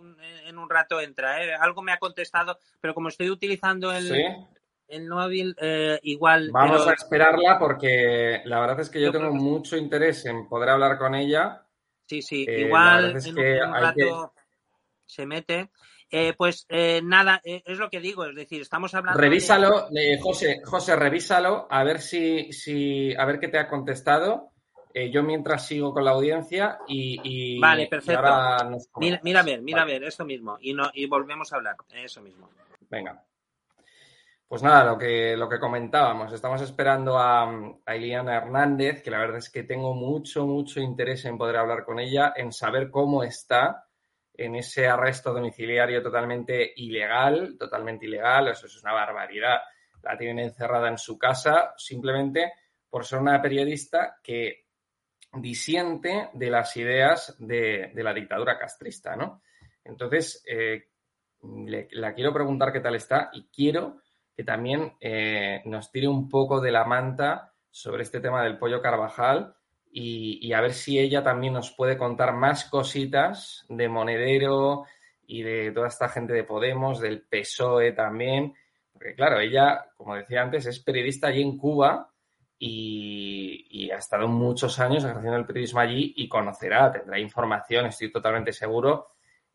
en 0.45 0.57
un 0.57 0.69
rato 0.69 1.01
entra, 1.01 1.43
¿eh? 1.43 1.53
Algo 1.53 1.81
me 1.81 1.91
ha 1.91 1.97
contestado, 1.97 2.57
pero 2.79 2.93
como 2.93 3.09
estoy 3.09 3.29
utilizando 3.29 3.91
el, 3.91 4.09
el 4.93 5.09
móvil, 5.09 5.55
eh, 5.59 5.99
igual. 6.03 6.49
Vamos 6.51 6.87
a 6.87 6.93
esperarla 6.93 7.57
porque 7.59 8.41
la 8.45 8.59
verdad 8.59 8.79
es 8.79 8.89
que 8.89 9.01
yo, 9.01 9.11
tengo 9.11 9.31
mucho 9.31 9.75
interés 9.77 10.25
en 10.25 10.47
poder 10.47 10.69
hablar 10.69 10.97
con 10.97 11.15
ella. 11.15 11.65
Sí, 12.05 12.21
sí, 12.21 12.45
igual 12.47 13.15
en, 13.25 13.37
un 13.37 13.73
rato 13.73 14.33
se 15.05 15.25
mete. 15.25 15.69
Eh, 16.15 16.33
pues 16.37 16.67
eh, 16.69 17.01
nada, 17.03 17.41
eh, 17.43 17.63
es 17.65 17.79
lo 17.79 17.89
que 17.89 17.99
digo, 17.99 18.25
es 18.25 18.35
decir, 18.35 18.61
estamos 18.61 18.93
hablando. 18.93 19.19
Revísalo, 19.19 19.87
José, 20.21 20.61
José, 20.63 20.95
revísalo, 20.95 21.65
a 21.71 21.83
ver 21.83 22.01
si, 22.01 22.53
si, 22.53 23.15
a 23.15 23.25
ver 23.25 23.39
qué 23.39 23.47
te 23.47 23.57
ha 23.57 23.67
contestado. 23.67 24.51
yo 25.11 25.23
mientras 25.23 25.65
sigo 25.65 25.91
con 25.91 26.05
la 26.05 26.11
audiencia 26.11 26.77
y. 26.87 27.59
vale, 27.59 27.87
perfecto. 27.87 28.21
mira, 28.97 29.19
mira, 29.23 29.39
a 29.39 29.43
ver, 29.43 29.61
mira 29.63 29.81
a 29.81 29.85
ver, 29.85 30.03
eso 30.03 30.23
mismo. 30.23 30.57
Y, 30.61 30.73
no, 30.73 30.91
y 30.93 31.07
volvemos 31.07 31.51
a 31.51 31.55
hablar, 31.55 31.77
eso 31.91 32.21
mismo. 32.21 32.47
Venga. 32.91 33.23
Pues 34.53 34.61
nada, 34.61 34.83
lo 34.83 34.99
que, 34.99 35.35
lo 35.35 35.49
que 35.49 35.57
comentábamos, 35.57 36.31
estamos 36.31 36.61
esperando 36.61 37.17
a, 37.17 37.49
a 37.87 37.95
Iliana 37.95 38.35
Hernández, 38.35 39.01
que 39.01 39.09
la 39.09 39.17
verdad 39.17 39.37
es 39.37 39.49
que 39.49 39.63
tengo 39.63 39.95
mucho, 39.95 40.45
mucho 40.45 40.79
interés 40.79 41.25
en 41.25 41.39
poder 41.39 41.57
hablar 41.57 41.83
con 41.83 41.99
ella, 41.99 42.33
en 42.35 42.51
saber 42.51 42.91
cómo 42.91 43.23
está 43.23 43.87
en 44.31 44.55
ese 44.55 44.85
arresto 44.85 45.33
domiciliario 45.33 46.03
totalmente 46.03 46.71
ilegal, 46.75 47.57
totalmente 47.57 48.05
ilegal, 48.05 48.49
eso 48.49 48.67
es 48.67 48.79
una 48.83 48.93
barbaridad. 48.93 49.57
La 50.03 50.15
tienen 50.15 50.37
encerrada 50.37 50.87
en 50.87 50.99
su 50.99 51.17
casa 51.17 51.73
simplemente 51.75 52.53
por 52.87 53.05
ser 53.05 53.21
una 53.21 53.41
periodista 53.41 54.19
que 54.21 54.67
disiente 55.33 56.29
de 56.31 56.49
las 56.51 56.77
ideas 56.77 57.35
de, 57.39 57.91
la 57.95 58.13
dictadura 58.13 58.59
castrista, 58.59 59.15
¿no? 59.15 59.41
Entonces, 59.83 60.43
eh, 60.47 60.89
la 61.41 62.13
quiero 62.13 62.31
preguntar 62.31 62.71
qué 62.71 62.81
tal 62.81 62.93
está 62.93 63.31
y 63.33 63.47
quiero 63.47 64.02
que 64.35 64.43
también 64.43 64.93
eh, 64.99 65.61
nos 65.65 65.91
tire 65.91 66.07
un 66.07 66.29
poco 66.29 66.59
de 66.59 66.71
la 66.71 66.85
manta 66.85 67.53
sobre 67.69 68.03
este 68.03 68.19
tema 68.19 68.43
del 68.43 68.57
pollo 68.57 68.81
Carvajal 68.81 69.55
y, 69.95 70.51
a 70.53 70.61
ver 70.61 70.73
si 70.73 70.97
ella 70.97 71.23
también 71.23 71.53
nos 71.53 71.71
puede 71.71 71.97
contar 71.97 72.33
más 72.33 72.65
cositas 72.65 73.63
de 73.69 73.87
Monedero 73.87 74.85
y 75.27 75.43
de 75.43 75.71
toda 75.71 75.87
esta 75.87 76.09
gente 76.09 76.33
de 76.33 76.43
Podemos, 76.43 76.99
del 76.99 77.21
PSOE 77.21 77.91
también. 77.91 78.55
Porque 78.91 79.13
claro, 79.13 79.39
ella, 79.39 79.85
como 79.95 80.15
decía 80.15 80.41
antes, 80.41 80.65
es 80.65 80.79
periodista 80.79 81.27
allí 81.27 81.43
en 81.43 81.57
Cuba 81.57 82.09
y, 82.57 83.91
ha 83.91 83.97
estado 83.97 84.27
muchos 84.27 84.79
años 84.79 85.03
ejerciendo 85.03 85.37
el 85.37 85.45
periodismo 85.45 85.79
allí 85.79 86.13
y 86.17 86.27
conocerá, 86.27 86.91
tendrá 86.91 87.19
información, 87.19 87.85
estoy 87.85 88.11
totalmente 88.11 88.51
seguro, 88.51 89.09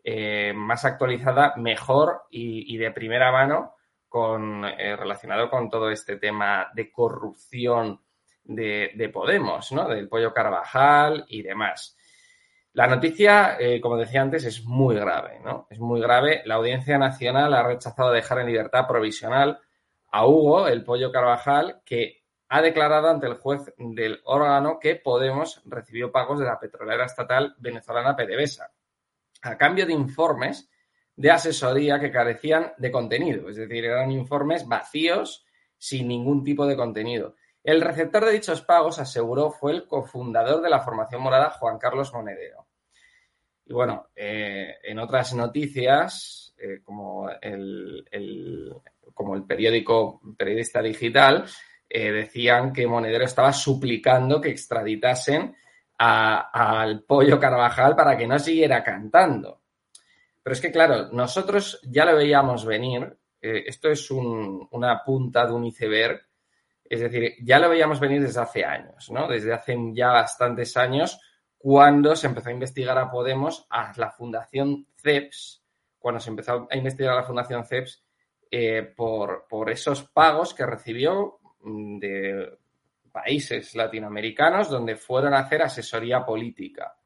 eh, 0.04 0.52
más 0.54 0.84
actualizada, 0.84 1.54
mejor 1.56 2.22
y, 2.30 2.76
de 2.76 2.92
primera 2.92 3.32
mano 3.32 3.74
con, 4.08 4.64
eh, 4.64 4.96
relacionado 4.96 5.50
con 5.50 5.68
todo 5.68 5.90
este 5.90 6.16
tema 6.16 6.68
de 6.74 6.90
corrupción 6.90 8.00
de, 8.44 9.10
Podemos, 9.12 9.72
¿no? 9.72 9.88
Del 9.88 10.08
pollo 10.08 10.32
Carvajal 10.32 11.24
y 11.28 11.42
demás. 11.42 11.96
La 12.72 12.86
noticia, 12.86 13.56
eh, 13.58 13.80
como 13.80 13.96
decía 13.96 14.22
antes, 14.22 14.44
es 14.44 14.64
muy 14.64 14.96
grave, 14.96 15.40
¿no? 15.44 15.66
Es 15.70 15.78
muy 15.78 16.00
grave. 16.00 16.42
La 16.44 16.54
Audiencia 16.54 16.98
Nacional 16.98 17.52
ha 17.54 17.62
rechazado 17.62 18.10
dejar 18.10 18.38
en 18.40 18.46
libertad 18.46 18.86
provisional 18.86 19.60
a 20.10 20.26
Hugo, 20.26 20.68
el 20.68 20.84
pollo 20.84 21.12
Carvajal, 21.12 21.82
que 21.84 22.24
ha 22.48 22.62
declarado 22.62 23.08
ante 23.08 23.26
el 23.26 23.34
juez 23.34 23.72
del 23.76 24.20
órgano 24.24 24.78
que 24.80 24.96
Podemos 24.96 25.62
recibió 25.66 26.10
pagos 26.10 26.38
de 26.38 26.46
la 26.46 26.58
petrolera 26.58 27.04
estatal 27.04 27.54
venezolana 27.58 28.16
PDVSA, 28.16 28.70
a 29.42 29.58
cambio 29.58 29.84
de 29.84 29.92
informes 29.92 30.70
de 31.18 31.32
asesoría 31.32 31.98
que 31.98 32.12
carecían 32.12 32.74
de 32.78 32.92
contenido, 32.92 33.48
es 33.48 33.56
decir, 33.56 33.84
eran 33.84 34.12
informes 34.12 34.68
vacíos 34.68 35.44
sin 35.76 36.06
ningún 36.06 36.44
tipo 36.44 36.64
de 36.64 36.76
contenido. 36.76 37.34
El 37.64 37.80
receptor 37.80 38.24
de 38.24 38.32
dichos 38.32 38.62
pagos, 38.62 39.00
aseguró, 39.00 39.50
fue 39.50 39.72
el 39.72 39.88
cofundador 39.88 40.62
de 40.62 40.70
la 40.70 40.78
formación 40.78 41.20
morada, 41.20 41.50
Juan 41.50 41.76
Carlos 41.76 42.14
Monedero. 42.14 42.68
Y 43.66 43.72
bueno, 43.72 44.10
eh, 44.14 44.76
en 44.80 45.00
otras 45.00 45.34
noticias, 45.34 46.54
eh, 46.56 46.82
como, 46.84 47.28
el, 47.42 48.76
como 49.12 49.34
el 49.34 49.42
periódico 49.42 50.20
Periodista 50.38 50.80
Digital, 50.80 51.46
eh, 51.88 52.12
decían 52.12 52.72
que 52.72 52.86
Monedero 52.86 53.24
estaba 53.24 53.52
suplicando 53.52 54.40
que 54.40 54.50
extraditasen 54.50 55.56
al 55.98 57.02
pollo 57.02 57.40
Carvajal 57.40 57.96
para 57.96 58.16
que 58.16 58.28
no 58.28 58.38
siguiera 58.38 58.84
cantando. 58.84 59.62
Pero 60.48 60.54
es 60.54 60.62
que, 60.62 60.72
claro, 60.72 61.10
nosotros 61.12 61.78
ya 61.82 62.06
lo 62.06 62.16
veíamos 62.16 62.64
venir. 62.64 63.18
esto 63.38 63.90
es 63.90 64.10
una 64.10 65.04
punta 65.04 65.46
de 65.46 65.52
un 65.52 65.66
iceberg 65.66 66.22
es 66.88 67.00
decir, 67.00 67.34
ya 67.42 67.58
lo 67.58 67.68
veíamos 67.68 68.00
venir 68.00 68.22
desde 68.22 68.40
hace 68.40 68.64
años, 68.64 69.10
¿no? 69.10 69.28
Desde 69.28 69.52
hace 69.52 69.76
ya 69.92 70.08
bastantes 70.08 70.74
años, 70.78 71.20
cuando 71.58 72.16
se 72.16 72.28
empezó 72.28 72.48
a 72.48 72.52
investigar 72.52 72.96
a 72.96 73.10
Podemos, 73.10 73.66
a 73.68 73.92
la 73.98 74.10
Fundación 74.10 74.86
CEPS, 74.96 75.62
cuando 75.98 76.18
se 76.18 76.30
empezó 76.30 76.66
a 76.70 76.76
investigar 76.78 77.12
a 77.12 77.16
la 77.16 77.24
Fundación 77.24 77.66
CEPS 77.66 78.02
eh, 78.50 78.94
por, 78.96 79.44
por 79.50 79.68
esos 79.68 80.04
pagos 80.04 80.54
que 80.54 80.64
recibió 80.64 81.40
mm, 81.60 81.98
de 81.98 82.58
países 83.12 83.74
latinoamericanos 83.74 84.70
donde 84.70 84.96
fueron 84.96 85.34
a 85.34 85.40
hacer 85.40 85.60
asesoría 85.60 86.24
política, 86.24 86.96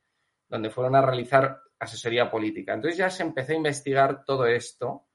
donde 0.49 0.71
fueron 0.71 0.95
a 0.95 1.03
realizar 1.03 1.59
asesoría 1.83 2.31
política. 2.31 2.75
Entonces 2.75 2.99
ya 2.99 3.11
se 3.11 3.23
empezó 3.23 3.53
a 3.53 3.57
investigar 3.57 4.25
todo 4.25 4.47
esto, 4.47 5.07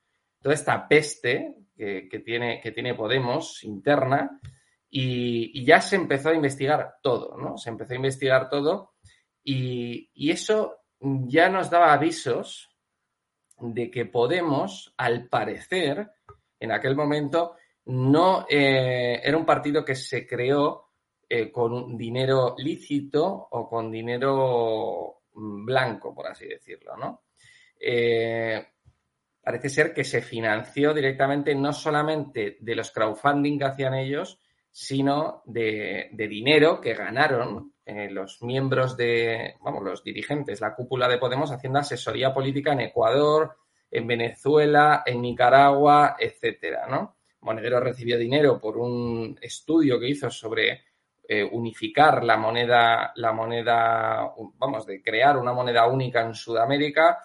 toda 0.42 0.56
esta 0.56 0.88
peste 0.88 1.56
que, 1.76 2.22
tiene, 2.26 2.60
que 2.60 2.72
tiene 2.72 2.96
Podemos 2.96 3.64
interna, 3.64 4.40
y, 4.90 5.66
ya 5.66 5.82
se 5.82 5.96
empezó 5.96 6.30
a 6.30 6.36
investigar 6.36 6.96
todo, 7.02 7.38
¿no? 7.38 7.58
Se 7.58 7.70
empezó 7.70 7.94
a 7.94 7.98
investigar 7.98 8.50
todo 8.50 8.94
y, 9.44 10.10
eso 10.32 10.78
ya 11.00 11.50
nos 11.50 11.70
daba 11.70 11.94
avisos 11.94 12.70
de 13.60 13.90
que 13.90 14.06
Podemos, 14.06 14.94
al 14.98 15.28
parecer, 15.28 16.12
en 16.60 16.72
aquel 16.72 16.96
momento, 16.96 17.56
no 17.86 18.46
eh, 18.50 19.22
era 19.24 19.38
un 19.38 19.46
partido 19.46 19.84
que 19.84 19.96
se 19.96 20.28
creó 20.28 20.92
eh, 21.30 21.52
con 21.52 21.98
dinero 21.98 22.56
lícito 22.58 23.48
o 23.52 23.68
con 23.68 23.92
dinero 23.92 25.17
blanco, 25.38 26.14
por 26.14 26.28
así 26.28 26.48
decirlo, 26.48 26.98
¿no? 26.98 27.24
Eh, 27.80 28.66
parece 29.42 29.70
ser 29.70 29.94
que 29.94 30.04
se 30.04 30.22
financió 30.22 30.94
directamente 30.94 31.54
no 31.56 31.72
solamente 31.72 32.58
de 32.60 32.76
los 32.76 32.92
crowdfunding 32.92 33.58
que 33.60 33.66
hacían 33.66 33.94
ellos, 33.94 34.40
sino 34.72 35.42
de, 35.46 36.10
dinero 36.12 36.82
que 36.82 36.94
ganaron 36.94 37.74
eh, 37.86 38.10
los 38.12 38.42
miembros 38.44 38.98
de, 38.98 39.56
vamos, 39.62 39.84
los 39.84 40.04
dirigentes, 40.04 40.62
la 40.62 40.76
cúpula 40.76 41.08
de 41.08 41.18
Podemos 41.18 41.52
haciendo 41.52 41.80
asesoría 41.80 42.34
política 42.34 42.74
en 42.74 42.82
Ecuador, 42.82 43.56
en 43.90 44.06
Venezuela, 44.06 45.04
en 45.06 45.22
Nicaragua, 45.22 46.18
etcétera, 46.20 46.88
¿no? 46.88 47.16
Monedero 47.42 47.80
recibió 47.80 48.18
dinero 48.18 48.60
por 48.60 48.78
un 48.78 49.38
estudio 49.42 50.00
que 50.00 50.10
hizo 50.10 50.30
sobre 50.30 50.82
eh, 51.30 51.44
unificar 51.44 52.24
la 52.24 52.38
moneda, 52.38 53.12
la 53.16 53.34
moneda, 53.34 54.34
vamos, 54.58 54.86
de 54.86 55.02
crear 55.02 55.36
una 55.36 55.52
moneda 55.52 55.86
única 55.86 56.22
en 56.22 56.34
Sudamérica 56.34 57.22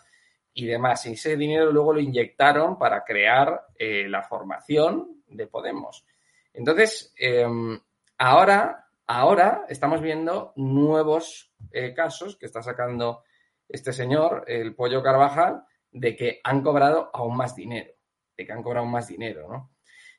y 0.52 0.66
demás. 0.66 1.06
Y 1.06 1.12
ese 1.12 1.36
dinero 1.36 1.70
luego 1.70 1.92
lo 1.92 2.00
inyectaron 2.00 2.76
para 2.76 3.04
crear 3.04 3.66
eh, 3.78 4.08
la 4.08 4.24
formación 4.24 5.22
de 5.28 5.46
Podemos. 5.46 6.04
Entonces, 6.52 7.14
em, 7.16 7.78
ahora, 8.18 8.88
ahora 9.06 9.66
estamos 9.68 10.00
viendo 10.00 10.52
nuevos 10.56 11.54
eh, 11.70 11.94
casos 11.94 12.36
que 12.36 12.46
está 12.46 12.60
sacando 12.60 13.22
este 13.68 13.92
señor, 13.92 14.42
el 14.48 14.74
Pollo 14.74 15.00
Carvajal, 15.00 15.62
de 15.92 16.16
que 16.16 16.40
han 16.42 16.60
cobrado 16.60 17.08
aún 17.14 17.36
más 17.36 17.54
dinero, 17.54 17.92
de 18.36 18.44
que 18.44 18.52
han 18.52 18.64
cobrado 18.64 18.86
más 18.86 19.06
dinero, 19.06 19.46
¿no? 19.48 19.70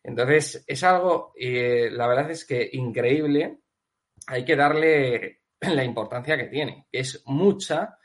Entonces, 0.01 0.63
es 0.67 0.83
algo, 0.85 1.33
la 1.37 2.07
verdad 2.07 2.31
es 2.31 2.45
que 2.45 2.69
increíble, 2.73 3.62
hay 4.27 4.45
que 4.45 4.55
darle 4.55 5.41
la 5.61 5.83
importancia 5.83 6.37
que 6.37 6.45
tiene, 6.45 6.87
que 6.91 6.99
es 6.99 7.23
mucha, 7.25 7.97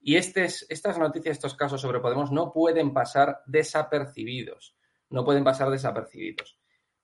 y 0.00 0.16
este 0.16 0.44
estas 0.44 0.98
noticias, 0.98 1.36
estos 1.36 1.56
casos 1.56 1.80
sobre 1.80 2.00
Podemos 2.00 2.30
no 2.30 2.52
pueden 2.52 2.92
pasar 2.92 3.40
desapercibidos, 3.46 4.76
no 5.10 5.24
pueden 5.24 5.44
pasar 5.44 5.70
desapercibidos. 5.70 6.58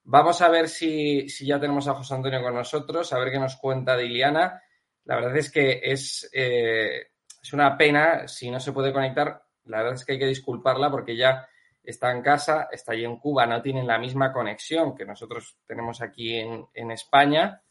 Vamos 0.05 0.43
a 0.43 0.49
ver 0.49 0.69
si, 0.69 1.27
ya 1.29 1.61
tenemos 1.61 1.87
a 1.87 1.95
José 1.95 2.15
Antonio 2.15 2.43
con 2.43 2.55
nosotros, 2.55 3.13
a 3.13 3.19
ver 3.19 3.31
qué 3.31 3.39
nos 3.39 3.57
cuenta 3.57 3.97
de 3.97 4.07
Iliana. 4.07 4.61
La 5.05 5.17
verdad 5.17 5.37
es 5.37 5.51
que 5.51 5.81
es, 5.83 6.29
eh, 6.33 7.09
es 7.41 7.53
una 7.53 7.77
pena 7.77 8.27
si 8.27 8.51
no 8.51 8.59
se 8.59 8.73
puede 8.73 8.93
conectar. 8.93 9.43
La 9.65 9.79
verdad 9.79 9.95
es 9.95 10.05
que 10.05 10.13
hay 10.13 10.19
que 10.19 10.27
disculparla 10.27 10.91
porque 10.91 11.17
ya 11.17 11.47
está 11.83 12.13
en 12.13 12.23
casa, 12.23 12.69
está 12.71 12.93
allí 12.93 13.05
en 13.05 13.19
Cuba, 13.19 13.47
no 13.47 13.61
tienen 13.61 13.87
la 13.87 13.99
misma 13.99 14.33
conexión 14.33 14.95
que 14.95 15.05
nosotros 15.05 15.59
tenemos 15.67 16.01
aquí 16.01 16.37
en, 16.37 16.91
España 16.91 17.63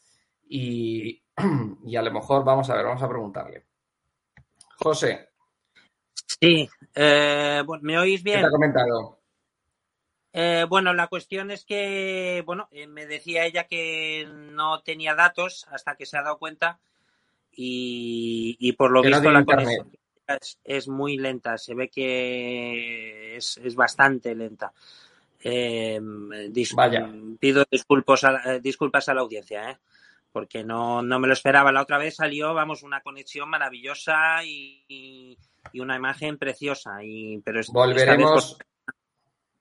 y, 1.86 1.96
a 1.96 2.02
lo 2.02 2.12
mejor 2.12 2.44
vamos 2.44 2.70
a 2.70 2.76
ver, 2.76 2.86
vamos 2.86 3.02
a 3.02 3.10
preguntarle. 3.10 3.66
José. 4.78 5.30
Sí, 6.14 6.70
eh, 6.96 7.64
¿me 7.82 8.00
oís 8.00 8.22
bien? 8.24 8.38
¿Qué 8.38 8.42
te 8.42 8.48
ha 8.48 8.52
comentado? 8.52 9.20
Eh, 10.34 10.66
bueno, 10.68 10.94
la 10.94 11.08
cuestión 11.08 11.52
es 11.52 11.66
que, 11.66 12.44
bueno, 12.46 12.68
eh, 12.72 12.88
me 12.88 13.06
decía 13.06 13.46
ella 13.46 13.66
que 13.66 14.28
no 14.30 14.82
tenía 14.82 15.14
datos 15.14 15.68
hasta 15.72 15.96
que 15.96 16.06
se 16.06 16.18
ha 16.18 16.24
dado 16.24 16.38
cuenta 16.38 16.80
y, 17.52 18.72
por 18.74 18.92
lo 18.92 19.02
visto 19.02 19.30
la 19.30 19.44
conexión 19.44 19.92
es, 20.64 20.88
muy 20.88 21.18
lenta, 21.18 21.58
se 21.58 21.76
ve 21.76 21.90
que 21.90 23.36
es, 23.36 23.76
bastante 23.76 24.34
lenta. 24.36 24.72
Eh, 25.44 26.00
pido 27.40 27.66
disculpas 27.70 28.24
a, 28.24 28.60
disculpas 28.60 29.10
a 29.10 29.14
la 29.14 29.22
audiencia, 29.22 29.80
porque 30.32 30.64
no, 30.64 31.02
me 31.02 31.28
lo 31.28 31.34
esperaba. 31.34 31.72
La 31.72 31.82
otra 31.82 31.98
vez 31.98 32.16
salió, 32.16 32.54
vamos, 32.54 32.84
una 32.84 33.02
conexión 33.02 33.50
maravillosa 33.50 34.44
y, 34.44 35.38
una 35.74 35.96
imagen 35.96 36.38
preciosa. 36.38 37.04
Y, 37.04 37.40
pero 37.40 37.62
Volveremos. 37.72 38.58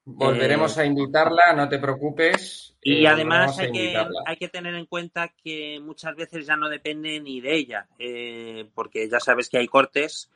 Volveremos 0.03 0.77
eh, 0.77 0.81
a 0.81 0.85
invitarla, 0.85 1.53
no 1.55 1.69
te 1.69 1.77
preocupes. 1.77 2.75
Y 2.81 3.05
eh, 3.05 3.07
además 3.07 3.57
hay 3.59 3.71
que, 3.71 3.95
hay 4.25 4.37
que, 4.37 4.49
tener 4.49 4.73
en 4.73 4.87
cuenta 4.87 5.29
que 5.29 5.79
muchas 5.79 6.15
veces 6.15 6.47
ya 6.47 6.55
no 6.55 6.69
depende 6.69 7.19
ni 7.19 7.39
de 7.39 7.55
ella, 7.55 7.87
eh, 7.99 8.67
porque 8.73 9.07
ya 9.07 9.19
sabes 9.19 9.49
que 9.49 9.59
hay 9.59 9.67
cortes 9.67 10.31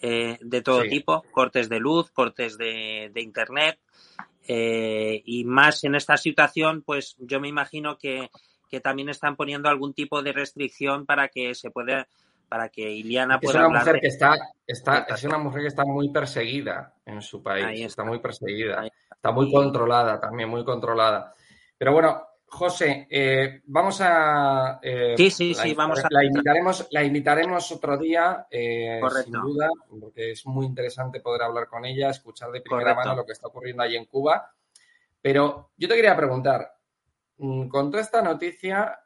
de 0.00 0.60
todo 0.62 0.82
tipo, 0.82 1.24
cortes 1.32 1.70
de 1.70 1.78
luz, 1.78 2.10
cortes 2.10 2.58
de, 2.58 3.10
de 3.14 3.22
internet, 3.22 3.78
y 4.46 5.44
más 5.46 5.82
en 5.84 5.94
esta 5.94 6.18
situación, 6.18 6.82
pues 6.82 7.16
yo 7.20 7.40
me 7.40 7.48
imagino 7.48 7.96
que, 7.96 8.28
que 8.74 8.80
también 8.80 9.08
están 9.08 9.36
poniendo 9.36 9.68
algún 9.68 9.94
tipo 9.94 10.20
de 10.20 10.32
restricción 10.32 11.06
para 11.06 11.28
que 11.28 11.54
se 11.54 11.70
pueda 11.70 12.08
para 12.48 12.70
que 12.70 12.90
Iliana 12.90 13.38
pueda 13.38 13.60
es 13.60 13.66
una 13.66 13.78
mujer 13.78 14.00
que 14.00 14.08
está, 14.08 14.36
está 14.66 15.06
es 15.08 15.22
una 15.22 15.38
mujer 15.38 15.62
que 15.62 15.68
está 15.68 15.84
muy 15.84 16.08
perseguida 16.08 16.92
en 17.06 17.22
su 17.22 17.40
país 17.40 17.86
está. 17.86 18.02
muy 18.02 18.18
perseguida 18.18 18.84
está. 19.14 19.30
muy 19.30 19.52
controlada 19.52 20.18
también 20.18 20.48
muy 20.48 20.64
controlada. 20.64 21.32
Pero 21.78 21.92
bueno 21.92 22.20
José 22.46 23.06
eh, 23.08 23.62
vamos 23.66 24.00
a 24.00 24.80
eh, 24.82 25.14
sí 25.16 25.30
sí 25.30 25.54
sí 25.54 25.72
vamos 25.72 26.04
a 26.04 26.08
la 26.10 26.24
invitaremos 26.24 26.88
la 26.90 27.04
invitaremos 27.04 27.70
otro 27.70 27.96
día 27.96 28.48
eh, 28.50 29.00
sin 29.24 29.34
duda 29.34 29.70
porque 29.88 30.32
es 30.32 30.44
muy 30.46 30.66
interesante 30.66 31.20
poder 31.20 31.42
hablar 31.42 31.68
con 31.68 31.84
ella 31.84 32.10
escuchar 32.10 32.50
de 32.50 32.60
primera 32.60 32.92
mano 32.96 33.14
lo 33.14 33.24
que 33.24 33.34
está 33.34 33.46
ocurriendo 33.46 33.84
ahí 33.84 33.94
en 33.94 34.06
Cuba. 34.06 34.50
Pero 35.22 35.70
yo 35.76 35.88
te 35.88 35.94
quería 35.94 36.16
preguntar 36.16 36.73
mm, 37.38 37.68
con 37.68 37.90
toda 37.90 38.02
esta 38.02 38.22
noticia 38.22 38.98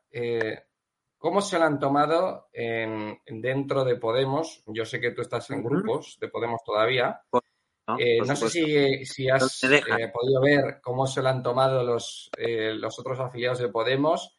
¿Cómo 1.18 1.40
se 1.40 1.58
lo 1.58 1.64
han 1.64 1.80
tomado 1.80 2.48
en, 2.52 3.18
dentro 3.26 3.84
de 3.84 3.96
Podemos? 3.96 4.62
Yo 4.66 4.84
sé 4.84 5.00
que 5.00 5.10
tú 5.10 5.20
estás 5.20 5.50
en 5.50 5.64
grupos 5.64 6.16
de 6.20 6.28
Podemos 6.28 6.62
todavía. 6.64 7.20
No, 7.32 7.98
eh, 7.98 8.20
sé 8.36 9.04
si, 9.04 9.28
has 9.28 9.64
eh, 9.64 10.12
podido 10.12 10.40
ver 10.40 10.80
cómo 10.80 11.08
se 11.08 11.20
lo 11.20 11.28
han 11.28 11.42
tomado 11.42 11.82
los, 11.82 12.30
eh, 12.36 12.72
los 12.72 12.98
otros 13.00 13.18
afiliados 13.18 13.58
de 13.58 13.68
Podemos. 13.68 14.36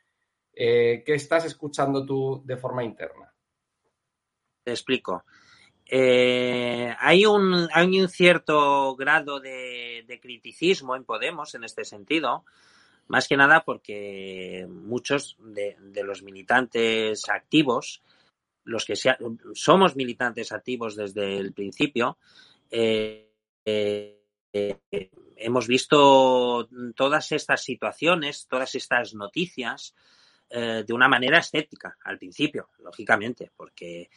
¿Qué 0.53 1.03
estás 1.05 1.45
escuchando 1.45 2.05
tú 2.05 2.41
de 2.45 2.57
forma 2.57 2.83
interna? 2.83 3.33
Te 4.63 4.71
explico. 4.71 5.25
hay, 5.91 7.25
un, 7.25 7.67
hay 7.73 8.01
un 8.01 8.07
cierto 8.07 8.95
grado 8.95 9.41
de, 9.41 10.05
de 10.07 10.19
criticismo 10.21 10.95
en 10.95 11.03
Podemos 11.03 11.55
en 11.55 11.65
este 11.65 11.83
sentido 11.83 12.45
más 13.09 13.27
que 13.27 13.35
nada 13.35 13.63
porque 13.65 14.67
muchos 14.69 15.35
de, 15.39 15.75
los 16.03 16.21
militantes 16.21 17.27
activos, 17.27 18.03
los 18.63 18.85
que 18.85 18.93
somos 19.53 19.95
militantes 19.95 20.51
activos 20.51 20.95
desde 20.95 21.37
el 21.37 21.51
principio, 21.51 22.19
eh, 22.69 23.31
eh, 23.65 24.19
hemos 25.37 25.67
visto 25.67 26.69
todas 26.95 27.31
estas 27.31 27.63
situaciones, 27.63 28.45
todas 28.47 28.75
estas 28.75 29.15
noticias 29.15 29.95
eh, 30.51 30.83
de 30.85 30.93
una 30.93 31.07
manera 31.07 31.39
estética 31.39 31.97
al 32.03 32.19
principio, 32.19 32.69
lógicamente, 32.77 33.51
porque 33.57 34.09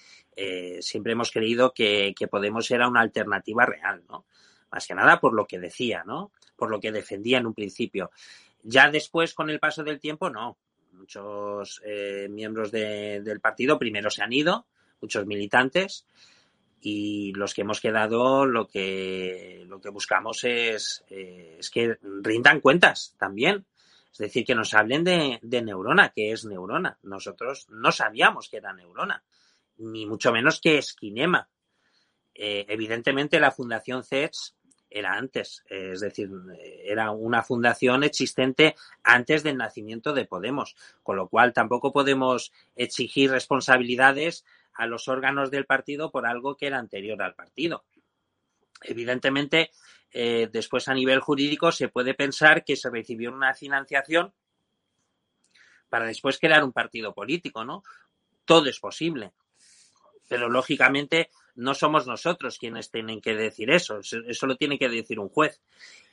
siempre 0.81 1.13
hemos 1.13 1.31
creído 1.31 1.73
que, 1.73 2.15
que, 2.15 2.29
Podemos 2.29 2.71
era 2.71 2.89
una 2.89 3.01
alternativa 3.01 3.65
real, 3.65 4.05
¿no? 4.07 4.27
Más 4.71 4.87
que 4.87 4.95
nada 4.95 5.19
por 5.19 5.33
lo 5.33 5.47
que 5.47 5.59
decía, 5.59 6.03
¿no? 6.05 6.33
Por 6.57 6.71
lo 6.71 6.79
que 6.79 6.93
defendía 6.93 7.39
en 7.39 7.47
un 7.47 7.55
principio. 7.55 8.11
Ya 8.63 8.91
después, 8.91 9.35
con 9.35 9.51
el 9.51 9.59
paso 9.59 9.83
del 9.83 10.01
tiempo, 10.01 10.31
no. 10.31 10.59
Muchos 10.93 11.81
eh, 11.85 12.29
miembros 12.31 12.71
del 12.71 13.41
partido 13.41 13.79
primero 13.79 14.11
se 14.11 14.23
han 14.23 14.33
ido, 14.33 14.67
muchos 15.01 15.27
militantes, 15.27 16.07
y 16.81 17.33
los 17.35 17.55
que 17.55 17.63
hemos 17.63 17.81
quedado 17.81 18.45
lo 18.45 18.69
que, 18.69 19.65
lo 19.67 19.81
que 19.81 19.89
buscamos 19.89 20.43
es, 20.45 21.05
eh, 21.09 21.57
es 21.59 21.71
que 21.71 21.97
rindan 22.03 22.61
cuentas 22.61 23.15
también. 23.19 23.67
Es 24.11 24.19
decir, 24.19 24.45
que 24.45 24.55
nos 24.55 24.75
hablen 24.75 25.05
de, 25.05 25.41
neurona, 25.43 26.11
que 26.11 26.33
es 26.33 26.45
neurona. 26.45 26.99
Nosotros 27.03 27.67
no 27.71 27.93
sabíamos 27.93 28.49
que 28.51 28.59
era 28.59 28.75
neurona, 28.75 29.25
ni 29.79 30.05
mucho 30.07 30.33
menos 30.33 30.61
que 30.61 30.77
esquinema. 30.79 31.49
Eh, 32.35 32.67
evidentemente, 32.69 33.41
la 33.41 33.53
Fundación 33.53 34.05
CETS 34.05 34.55
era 34.93 35.15
antes, 35.15 35.65
es 35.69 36.01
decir, 36.01 36.31
era 36.85 37.11
una 37.11 37.43
fundación 37.43 38.05
existente 38.05 38.77
antes 39.03 39.43
del 39.43 39.57
nacimiento 39.57 40.13
de 40.13 40.27
Podemos, 40.27 40.77
con 41.03 41.17
lo 41.17 41.29
cual 41.29 41.53
tampoco 41.53 41.93
podemos 41.93 42.53
exigir 42.77 43.31
responsabilidades 43.31 44.45
a 44.75 44.87
los 44.87 45.09
órganos 45.09 45.51
del 45.51 45.67
partido 45.67 46.11
por 46.11 46.27
algo 46.27 46.57
que 46.57 46.67
era 46.67 46.79
anterior 46.79 47.23
al 47.23 47.35
partido. 47.35 47.85
Evidentemente, 48.83 49.71
eh, 50.11 50.49
después 50.53 50.89
a 50.89 50.95
nivel 50.95 51.21
jurídico 51.21 51.73
se 51.73 51.89
puede 51.89 52.15
pensar 52.15 52.65
que 52.65 52.77
se 52.77 52.91
recibió 52.91 53.33
una 53.33 53.55
financiación 53.55 54.33
para 55.89 56.07
después 56.07 56.39
crear 56.39 56.65
un 56.65 56.73
partido 56.73 57.15
político, 57.15 57.65
¿no? 57.65 57.83
Todo 58.45 58.69
es 58.69 58.81
posible. 58.81 59.33
Pero 60.29 60.49
lógicamente 60.49 61.31
no 61.55 61.75
somos 61.75 62.07
nosotros 62.07 62.59
quienes 62.59 62.91
tienen 62.91 63.21
que 63.21 63.35
decir 63.35 63.71
eso, 63.71 64.01
eso 64.01 64.47
lo 64.47 64.57
tiene 64.57 64.79
que 64.79 64.89
decir 64.89 65.19
un 65.19 65.29
juez. 65.29 65.61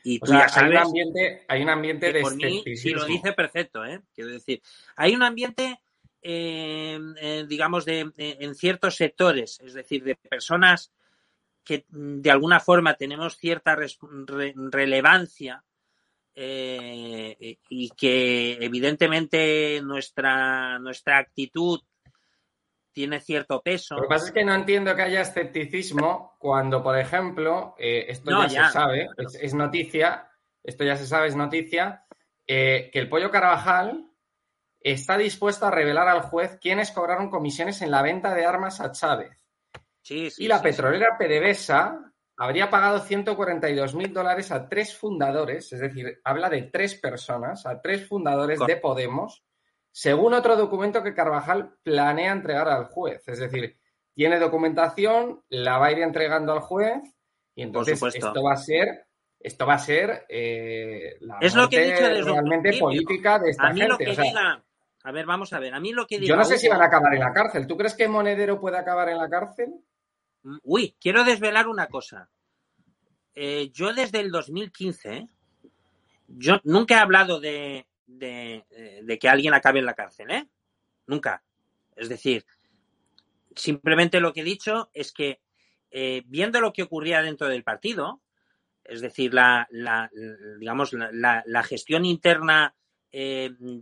Y 0.04 0.20
tú 0.20 0.32
ya 0.32 0.48
sabes 0.48 0.72
hay 0.72 0.78
un 0.78 0.88
ambiente, 0.88 1.46
hay 1.48 1.62
un 1.62 1.70
ambiente 1.70 2.14
de 2.14 2.22
por 2.22 2.36
mí, 2.36 2.64
si 2.76 2.92
lo 2.92 3.06
dice 3.06 3.34
perfecto, 3.34 3.86
¿eh? 3.86 4.02
Quiero 4.14 4.32
decir, 4.32 4.62
hay 4.96 5.16
un 5.16 5.24
ambiente, 5.24 5.80
eh, 6.22 7.00
eh, 7.18 7.46
digamos, 7.48 7.86
de, 7.86 8.12
en 8.18 8.56
ciertos 8.56 8.96
sectores, 8.96 9.60
es 9.62 9.74
decir, 9.74 10.04
de 10.04 10.16
personas 10.16 10.92
que 11.64 11.86
de 11.90 12.32
alguna 12.32 12.60
forma 12.60 12.96
tenemos 12.96 13.38
cierta 13.38 13.78
relevancia 14.72 15.64
y 16.36 17.90
que 17.98 18.58
evidentemente 18.62 19.82
nuestra, 19.84 20.80
nuestra 20.80 21.18
actitud 21.18 21.82
tiene 23.00 23.22
cierto 23.22 23.62
peso. 23.62 23.96
Lo 23.96 24.02
que 24.02 24.08
pasa 24.10 24.26
es 24.26 24.32
que 24.34 24.44
no 24.44 24.54
entiendo 24.54 24.94
que 24.94 25.04
haya 25.04 25.22
escepticismo 25.22 26.36
cuando, 26.38 26.84
por 26.84 26.98
ejemplo, 26.98 27.74
eh, 27.80 28.08
esto 28.10 28.30
ya, 28.30 28.68
se 28.68 28.74
sabe, 28.74 29.08
es, 29.40 29.54
noticia, 29.54 30.30
esto 30.62 30.84
ya 30.84 30.98
se 30.98 31.06
sabe, 31.08 31.30
es 31.30 31.36
noticia, 31.38 32.04
eh, 32.46 32.90
que 32.92 33.00
el 33.00 33.08
pollo 33.08 33.32
Carvajal 33.32 34.12
está 34.82 35.18
dispuesto 35.18 35.66
a 35.66 35.72
revelar 35.72 36.10
al 36.10 36.24
juez 36.24 36.58
quiénes 36.60 36.92
cobraron 36.92 37.30
comisiones 37.30 37.82
en 37.82 37.92
la 37.92 38.02
venta 38.02 38.36
de 38.36 38.46
armas 38.46 38.82
a 38.82 38.92
Chávez. 38.92 39.48
y 40.10 40.48
la 40.50 40.62
petrolera 40.62 41.18
PDVSA 41.18 42.12
habría 42.36 42.70
pagado 42.70 43.00
142 43.00 43.96
mil 43.96 44.12
dólares 44.12 44.52
a 44.52 44.68
tres 44.68 44.94
fundadores, 44.98 45.72
es 45.72 45.80
decir, 45.80 46.20
habla 46.26 46.50
de 46.50 46.64
tres 46.64 46.96
personas, 46.96 47.66
a 47.66 47.80
tres 47.82 48.10
fundadores 48.10 48.60
de 48.60 48.76
Podemos, 48.76 49.46
según 49.92 50.34
otro 50.34 50.56
documento 50.56 51.04
que 51.04 51.14
Carvajal 51.14 51.76
planea 51.84 52.32
entregar 52.32 52.68
al 52.68 52.86
juez. 52.86 53.28
Es 53.28 53.40
decir, 53.40 53.78
tiene 54.14 54.40
documentación, 54.40 55.42
la 55.50 55.78
va 55.78 55.88
a 55.88 55.92
ir 55.92 56.00
entregando 56.00 56.54
al 56.54 56.60
juez 56.60 57.02
y 57.56 57.64
entonces 57.64 58.02
esto 58.02 58.44
va 58.44 58.54
a 58.54 58.58
ser 58.58 59.06
esto 59.42 59.66
va 59.66 59.76
a 59.76 59.80
ser 59.80 60.26
eh, 60.28 61.16
la 61.22 61.38
es 61.40 61.56
lo 61.56 61.70
que 61.70 61.78
he 61.78 61.92
dicho 61.94 62.34
realmente 62.34 62.78
política 62.78 63.40
de 63.40 63.52
esta 63.52 63.68
a 63.68 63.74
mí 63.74 63.80
Lo 63.82 63.98
que 63.98 64.08
diga, 64.08 64.62
a 65.04 65.12
ver, 65.12 65.26
vamos 65.26 65.54
a 65.54 65.60
ver. 65.60 65.74
A 65.74 65.80
mí 65.80 65.94
lo 65.94 66.06
que 66.06 66.20
diga, 66.20 66.30
Yo 66.30 66.36
no 66.36 66.44
sé 66.44 66.58
si 66.58 66.68
van 66.68 66.82
a 66.82 66.86
acabar 66.86 67.14
en 67.14 67.22
la 67.22 67.34
cárcel. 67.34 67.68
¿Tú 67.68 67.78
crees 67.78 67.96
que 67.96 68.08
Monedero 68.08 68.60
puede 68.60 68.78
acabar 68.78 69.10
en 69.10 69.18
la 69.18 69.30
cárcel? 69.30 69.74
Mm, 70.44 70.58
uy, 70.64 70.96
quiero 71.00 71.24
desvelar 71.24 71.68
una 71.68 71.88
cosa. 71.88 72.30
Eh, 73.34 73.70
yo 73.72 73.94
desde 73.94 74.20
el 74.20 74.32
2015, 74.32 75.28
yo 76.28 76.60
nunca 76.64 76.96
he 76.96 77.00
hablado 77.00 77.40
de, 77.40 77.88
eh, 78.22 78.64
de, 79.04 79.20
que 79.20 79.30
alguien 79.30 79.54
acabe 79.54 79.80
en 79.80 79.86
la 79.86 79.94
cárcel, 79.94 80.32
¿eh? 80.32 80.48
Nunca. 81.08 81.44
Es 81.96 82.10
decir, 82.10 82.46
simplemente 83.56 84.20
lo 84.20 84.34
que 84.34 84.42
he 84.42 84.46
dicho 84.46 84.90
es 84.94 85.12
que 85.12 85.42
eh, 85.92 86.24
viendo 86.26 86.62
lo 86.62 86.74
que 86.74 86.84
ocurría 86.84 87.22
dentro 87.22 87.48
del 87.48 87.64
partido, 87.64 88.22
es 88.84 89.02
decir, 89.02 89.34
la, 89.34 89.68
digamos, 90.60 90.94
la, 90.94 91.64
gestión 91.64 92.06
interna 92.06 92.76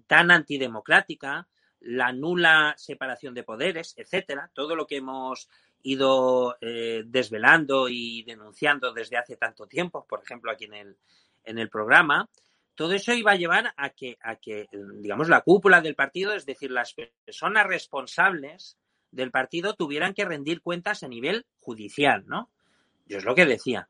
tan 0.08 0.32
antidemocrática, 0.32 1.48
la 1.80 2.12
nula 2.12 2.74
separación 2.78 3.34
de 3.34 3.44
poderes, 3.44 3.94
etcétera, 3.98 4.52
todo 4.54 4.76
lo 4.76 4.86
que 4.86 4.98
hemos 4.98 5.50
ido 5.84 6.58
desvelando 6.60 7.88
y 7.88 8.24
denunciando 8.24 8.92
desde 8.92 9.18
hace 9.18 9.38
tanto 9.38 9.66
tiempo, 9.68 10.06
por 10.06 10.22
ejemplo, 10.22 10.52
aquí 10.52 10.66
en 10.66 10.74
el, 10.74 10.98
en 11.46 11.58
el 11.58 11.70
programa, 11.70 12.30
todo 12.78 12.94
eso 12.94 13.12
iba 13.12 13.32
a 13.32 13.36
llevar 13.36 13.74
a 13.76 13.90
que, 13.90 14.20
a 14.22 14.36
que, 14.36 14.68
digamos, 15.00 15.30
la 15.30 15.42
cúpula 15.42 15.82
del 15.82 15.96
partido, 15.96 16.34
es 16.34 16.46
decir, 16.46 16.70
las 16.70 16.94
personas 17.26 17.66
responsables 17.66 18.78
del 19.12 19.32
partido 19.32 19.74
tuvieran 19.74 20.14
que 20.14 20.26
rendir 20.26 20.62
cuentas 20.62 21.02
a 21.02 21.08
nivel 21.08 21.48
judicial, 21.60 22.24
¿no? 22.28 22.52
Yo 23.08 23.18
es 23.18 23.26
lo 23.26 23.34
que 23.34 23.48
decía. 23.48 23.90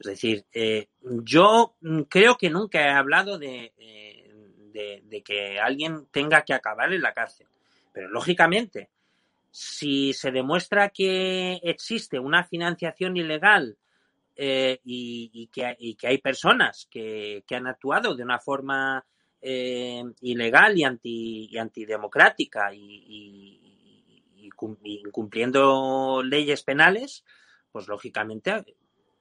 Es 0.00 0.06
decir, 0.08 0.44
eh, 0.52 0.88
yo 1.00 1.76
creo 2.08 2.36
que 2.36 2.50
nunca 2.50 2.80
he 2.80 2.90
hablado 2.90 3.40
eh, 3.40 3.72
de, 3.76 5.02
de, 5.04 5.22
que 5.22 5.60
alguien 5.60 6.08
tenga 6.10 6.42
que 6.42 6.54
acabar 6.54 6.92
en 6.92 7.02
la 7.02 7.14
cárcel. 7.14 7.46
Pero 7.92 8.08
lógicamente, 8.08 8.90
si 9.52 10.12
se 10.12 10.32
demuestra 10.32 10.88
que 10.88 11.60
existe 11.62 12.18
una 12.18 12.42
financiación 12.42 13.16
ilegal 13.16 13.76
eh, 14.40 14.80
y, 14.84 15.48
que, 15.52 15.66
hay 16.06 16.18
personas 16.18 16.86
que, 16.88 17.42
han 17.50 17.66
actuado 17.66 18.14
de 18.14 18.22
una 18.22 18.38
forma 18.38 19.04
eh, 19.40 20.04
ilegal 20.20 20.78
y, 20.78 20.84
anti, 20.84 21.58
antidemocrática 21.58 22.72
y, 22.72 23.64
incumpliendo 24.44 26.22
leyes 26.22 26.62
penales, 26.62 27.24
pues 27.72 27.88
lógicamente, 27.88 28.76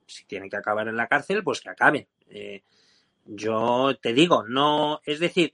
si 0.06 0.25
tienen 0.25 0.51
que 0.51 0.58
acabar 0.58 0.88
en 0.88 0.97
la 0.97 1.08
cárcel, 1.08 1.43
pues 1.43 1.62
que 1.62 1.69
acaben. 1.71 2.08
Eh, 2.27 2.62
yo 3.25 3.97
te 3.99 4.13
digo, 4.13 4.43
no, 4.43 5.01
es 5.03 5.19
decir, 5.19 5.51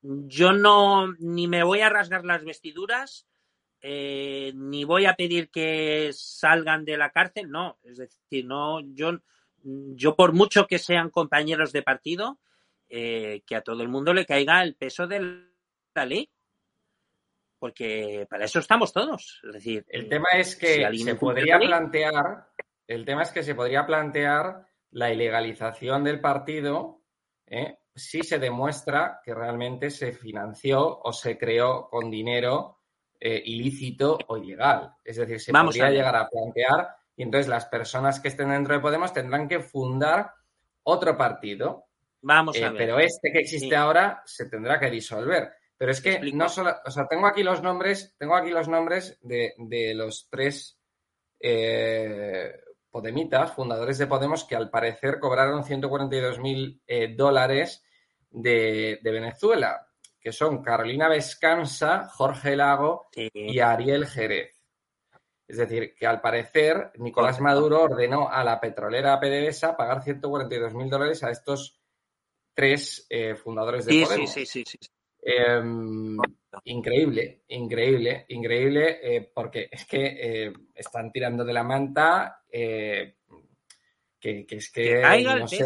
yo 0.00 0.52
no, 0.52 1.12
ni 1.18 1.48
me 1.48 1.64
voy 1.64 1.80
a 1.80 1.90
rasgar 1.90 2.24
las 2.24 2.44
vestiduras, 2.44 3.26
eh, 3.80 4.52
ni 4.54 4.84
voy 4.84 5.06
a 5.06 5.14
pedir 5.14 5.50
que 5.50 6.10
salgan 6.12 6.84
de 6.84 6.96
la 6.96 7.10
cárcel, 7.10 7.50
no, 7.50 7.78
es 7.82 7.98
decir, 7.98 8.44
no, 8.44 8.80
yo, 8.94 9.20
yo 9.62 10.16
por 10.16 10.32
mucho 10.32 10.66
que 10.66 10.78
sean 10.78 11.10
compañeros 11.10 11.72
de 11.72 11.82
partido, 11.82 12.38
eh, 12.88 13.42
que 13.46 13.56
a 13.56 13.62
todo 13.62 13.82
el 13.82 13.88
mundo 13.88 14.12
le 14.12 14.26
caiga 14.26 14.62
el 14.62 14.74
peso 14.74 15.06
de 15.06 15.46
la 15.94 16.04
ley, 16.04 16.30
porque 17.58 18.26
para 18.28 18.44
eso 18.44 18.58
estamos 18.58 18.92
todos, 18.92 19.40
es 19.44 19.52
decir, 19.52 19.84
el 19.88 20.08
tema 20.08 20.28
es 20.34 20.56
que 20.56 20.88
se 20.96 21.14
podría 21.14 21.58
plantear, 21.58 22.48
el 22.86 23.04
tema 23.04 23.22
es 23.22 23.30
que 23.30 23.42
se 23.42 23.54
podría 23.54 23.86
plantear 23.86 24.66
la 24.90 25.12
ilegalización 25.12 26.04
del 26.04 26.20
partido 26.20 27.02
¿eh? 27.46 27.78
si 27.94 28.22
se 28.22 28.38
demuestra 28.38 29.20
que 29.24 29.34
realmente 29.34 29.90
se 29.90 30.12
financió 30.12 31.00
o 31.00 31.12
se 31.12 31.36
creó 31.36 31.88
con 31.88 32.10
dinero 32.10 32.79
eh, 33.22 33.42
ilícito 33.44 34.18
o 34.28 34.38
ilegal. 34.38 34.94
Es 35.04 35.16
decir, 35.16 35.38
se 35.38 35.52
podría 35.52 35.90
llegar 35.90 36.16
a 36.16 36.26
plantear 36.26 36.96
y 37.14 37.22
entonces 37.22 37.48
las 37.48 37.66
personas 37.66 38.18
que 38.18 38.28
estén 38.28 38.48
dentro 38.48 38.72
de 38.72 38.80
Podemos 38.80 39.12
tendrán 39.12 39.46
que 39.46 39.60
fundar 39.60 40.32
otro 40.84 41.18
partido. 41.18 41.84
Vamos 42.22 42.56
a 42.56 42.60
eh, 42.60 42.70
ver. 42.70 42.78
Pero 42.78 42.98
este 42.98 43.30
que 43.30 43.40
existe 43.40 43.76
ahora 43.76 44.22
se 44.24 44.48
tendrá 44.48 44.80
que 44.80 44.90
disolver. 44.90 45.52
Pero 45.76 45.92
es 45.92 46.00
que 46.00 46.18
no 46.32 46.48
solo, 46.48 46.74
o 46.82 46.90
sea, 46.90 47.06
tengo 47.06 47.26
aquí 47.26 47.42
los 47.42 47.62
nombres, 47.62 48.14
tengo 48.18 48.36
aquí 48.36 48.50
los 48.50 48.68
nombres 48.68 49.18
de, 49.20 49.52
los 49.94 50.28
tres 50.30 50.78
eh, 51.38 52.58
Podemitas, 52.90 53.52
fundadores 53.52 53.98
de 53.98 54.06
Podemos, 54.06 54.44
que 54.44 54.56
al 54.56 54.70
parecer 54.70 55.18
cobraron 55.18 55.62
142 55.62 56.38
mil 56.38 56.82
dólares 57.16 57.84
de, 58.30 58.98
de 59.02 59.10
Venezuela 59.12 59.89
que 60.20 60.32
son 60.32 60.62
Carolina 60.62 61.08
Vescansa, 61.08 62.08
Jorge 62.08 62.56
Lago 62.56 63.08
y 63.14 63.58
Ariel 63.60 64.06
Jerez. 64.06 64.60
Es 65.48 65.56
decir, 65.56 65.94
que 65.96 66.06
al 66.06 66.20
parecer 66.20 66.92
Nicolás 66.98 67.40
Maduro 67.40 67.82
ordenó 67.82 68.28
a 68.28 68.44
la 68.44 68.60
petrolera 68.60 69.18
PDVSA 69.18 69.76
pagar 69.76 70.02
142 70.02 70.74
mil 70.74 70.88
dólares 70.88 71.24
a 71.24 71.30
estos 71.30 71.80
tres 72.54 73.06
eh, 73.10 73.34
fundadores 73.34 73.86
de 73.86 74.02
Podemos. 74.04 74.30
Sí, 74.30 74.46
sí, 74.46 74.64
sí. 74.64 74.78
Em, 75.22 76.16
increíble, 76.64 77.42
increíble, 77.48 78.26
increíble, 78.28 78.98
eh, 79.02 79.30
porque 79.34 79.68
es 79.70 79.84
que 79.86 80.46
eh, 80.46 80.52
están 80.74 81.10
tirando 81.10 81.44
de 81.44 81.52
la 81.52 81.62
manta 81.62 82.44
que, 84.20 84.46
es 84.50 84.70
que, 84.70 85.00
no, 85.24 85.48
sé 85.48 85.64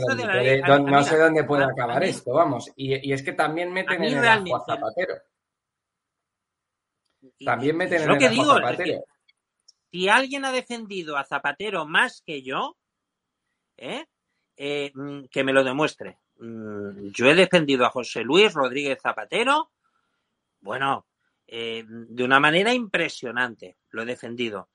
dónde, 1.19 1.43
puede, 1.45 1.65
acabar 1.65 2.05
esto, 2.05 2.33
vamos. 2.33 2.71
Y, 2.77 3.13
es 3.13 3.23
que 3.23 3.33
también 3.33 3.73
meten 3.73 4.03
en 4.03 4.19
el 4.19 4.27
ajo 4.27 4.57
a 4.57 4.65
Zapatero. 4.65 5.15
También 7.45 7.77
meten 7.77 8.03
en 8.03 8.11
el 8.11 8.25
ajo 8.25 8.53
a 8.53 8.55
Zapatero. 8.61 9.05
si 9.91 10.09
alguien 10.09 10.45
ha 10.45 10.53
defendido 10.53 11.17
a 11.17 11.25
Zapatero 11.25 11.85
más 11.85 12.23
que 12.25 12.43
yo, 12.43 12.77
¿eh? 13.77 14.07
Eh, 14.57 14.93
mm, 14.95 15.25
que 15.25 15.43
me 15.43 15.53
lo 15.53 15.65
demuestre. 15.65 16.19
Mm, 16.37 17.09
yo 17.09 17.27
he 17.27 17.35
defendido 17.35 17.85
a 17.85 17.91
José 17.91 18.23
Luis 18.23 18.55
Rodríguez 18.55 19.01
Zapatero, 19.03 19.73
bueno, 20.61 21.07
eh, 21.49 21.85
de 21.89 22.25
una 22.25 22.39
manera 22.39 22.73
impresionante, 22.73 23.79
lo 23.91 24.03
he 24.03 24.07
defendido. 24.07 24.69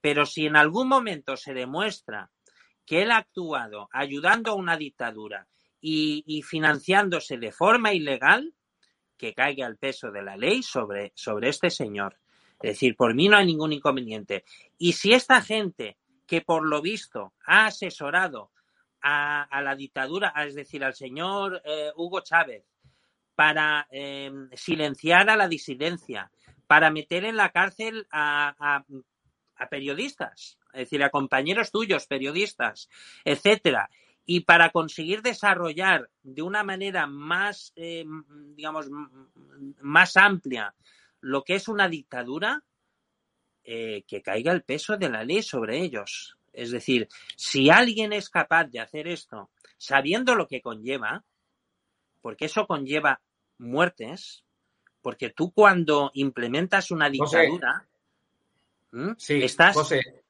pero 0.00 0.26
si 0.26 0.46
en 0.46 0.56
algún 0.56 0.88
momento 0.88 1.36
se 1.36 1.54
demuestra 1.54 2.28
que 2.86 3.02
él 3.02 3.10
ha 3.10 3.18
actuado 3.18 3.88
ayudando 3.92 4.52
a 4.52 4.54
una 4.54 4.76
dictadura 4.76 5.46
y, 5.80 6.42
financiándose 6.42 7.38
de 7.38 7.52
forma 7.52 7.92
ilegal, 7.92 8.54
que 9.16 9.34
caiga 9.34 9.66
el 9.66 9.76
peso 9.76 10.10
de 10.10 10.22
la 10.22 10.36
ley 10.36 10.62
sobre, 10.62 11.12
sobre 11.14 11.48
este 11.48 11.70
señor. 11.70 12.18
Es 12.60 12.72
decir, 12.72 12.96
por 12.96 13.14
mí 13.14 13.28
no 13.28 13.36
hay 13.36 13.46
ningún 13.46 13.72
inconveniente. 13.72 14.44
Y 14.78 14.92
si 14.92 15.12
esta 15.12 15.42
gente 15.42 15.96
que 16.26 16.40
por 16.40 16.64
lo 16.64 16.80
visto 16.80 17.32
ha 17.44 17.66
asesorado 17.66 18.50
a, 19.00 19.60
la 19.62 19.74
dictadura, 19.74 20.32
es 20.46 20.54
decir, 20.54 20.84
al 20.84 20.94
señor 20.94 21.60
eh, 21.64 21.90
Hugo 21.96 22.20
Chávez, 22.20 22.64
para 23.34 23.88
em, 23.90 24.48
silenciar 24.54 25.28
a 25.30 25.36
la 25.36 25.48
disidencia, 25.48 26.30
para 26.68 26.90
meter 26.90 27.24
en 27.24 27.36
la 27.36 27.50
cárcel 27.50 28.06
a 28.12 28.84
periodistas, 29.68 30.58
es 30.72 30.80
decir, 30.80 31.02
a 31.02 31.10
compañeros 31.10 31.70
tuyos, 31.70 32.06
periodistas, 32.06 32.88
etcétera, 33.24 33.90
y 34.24 34.40
para 34.40 34.70
conseguir 34.70 35.22
desarrollar 35.22 36.08
de 36.22 36.42
una 36.42 36.62
manera 36.62 37.06
más, 37.06 37.72
eh, 37.76 38.04
digamos, 38.54 38.88
más 39.80 40.16
amplia 40.16 40.74
lo 41.20 41.44
que 41.44 41.54
es 41.54 41.68
una 41.68 41.88
dictadura, 41.88 42.62
eh, 43.64 44.04
que 44.08 44.22
caiga 44.22 44.52
el 44.52 44.62
peso 44.62 44.96
de 44.96 45.08
la 45.08 45.24
ley 45.24 45.42
sobre 45.42 45.80
ellos. 45.80 46.36
Es 46.52 46.70
decir, 46.70 47.08
si 47.36 47.70
alguien 47.70 48.12
es 48.12 48.28
capaz 48.28 48.64
de 48.64 48.80
hacer 48.80 49.06
esto 49.08 49.50
sabiendo 49.78 50.34
lo 50.34 50.46
que 50.46 50.60
conlleva, 50.60 51.24
porque 52.20 52.46
eso 52.46 52.66
conlleva 52.66 53.20
muertes, 53.58 54.44
porque 55.00 55.30
tú 55.30 55.52
cuando 55.52 56.10
implementas 56.14 56.90
una 56.90 57.08
dictadura, 57.08 57.86
sí, 59.16 59.42
estás... 59.42 59.74
José, 59.74 60.21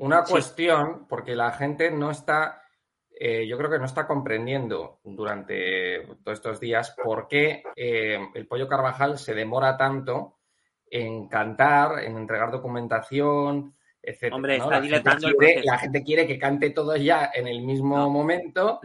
una 0.00 0.24
cuestión, 0.24 1.06
porque 1.06 1.36
la 1.36 1.52
gente 1.52 1.90
no 1.90 2.10
está, 2.10 2.62
eh, 3.10 3.46
yo 3.46 3.58
creo 3.58 3.70
que 3.70 3.78
no 3.78 3.84
está 3.84 4.06
comprendiendo 4.06 5.00
durante 5.04 6.06
todos 6.24 6.38
estos 6.38 6.58
días 6.58 6.96
por 7.02 7.28
qué 7.28 7.62
eh, 7.76 8.18
el 8.34 8.46
pollo 8.46 8.66
Carvajal 8.66 9.18
se 9.18 9.34
demora 9.34 9.76
tanto 9.76 10.38
en 10.86 11.28
cantar, 11.28 12.02
en 12.02 12.16
entregar 12.16 12.50
documentación, 12.50 13.76
etc. 14.02 14.32
Hombre, 14.32 14.56
está 14.56 14.70
la, 14.70 15.78
gente 15.78 16.02
quiere, 16.02 16.26
que 16.26 16.38
cante 16.38 16.70
todo 16.70 16.96
ya 16.96 17.30
en 17.34 17.46
el 17.46 17.60
mismo 17.60 18.08
momento 18.08 18.80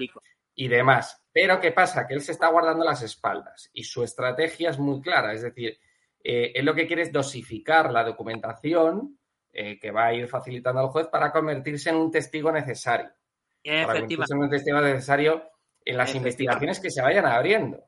y 0.54 0.68
demás. 0.68 1.24
Pero 1.32 1.62
¿qué 1.62 1.72
pasa? 1.72 2.06
Que 2.06 2.14
él 2.14 2.22
se 2.22 2.34
está 2.34 2.50
guardando 2.50 2.84
las 2.84 3.02
espaldas 3.02 3.70
y 3.72 3.86
su 3.86 4.04
estrategia 4.04 4.70
es 4.70 4.80
muy 4.80 5.02
clara. 5.02 5.32
Es 5.32 5.44
decir, 5.44 5.80
eh, 6.22 6.52
él 6.56 6.66
lo 6.66 6.76
que 6.76 6.88
quiere 6.88 7.04
es 7.04 7.14
dosificar 7.14 7.90
la 7.90 8.04
documentación 8.04 9.18
eh, 9.58 9.80
que 9.80 9.90
va 9.90 10.08
a 10.08 10.14
ir 10.14 10.28
facilitando 10.28 10.82
al 10.82 10.90
juez 10.90 11.08
para 11.08 11.32
convertirse 11.32 11.90
en 11.90 11.96
un 11.96 12.12
testigo 12.12 12.52
necesario. 12.52 13.10
Para 13.64 13.86
convertirse 13.86 14.34
en 14.34 14.40
un 14.40 14.50
testigo 14.50 14.82
necesario 14.82 15.50
en 15.86 15.98
las 15.98 16.14
investigaciones 16.14 16.82
que 16.82 16.92
se 16.92 17.02
vayan 17.02 17.26
abriendo 17.26 17.82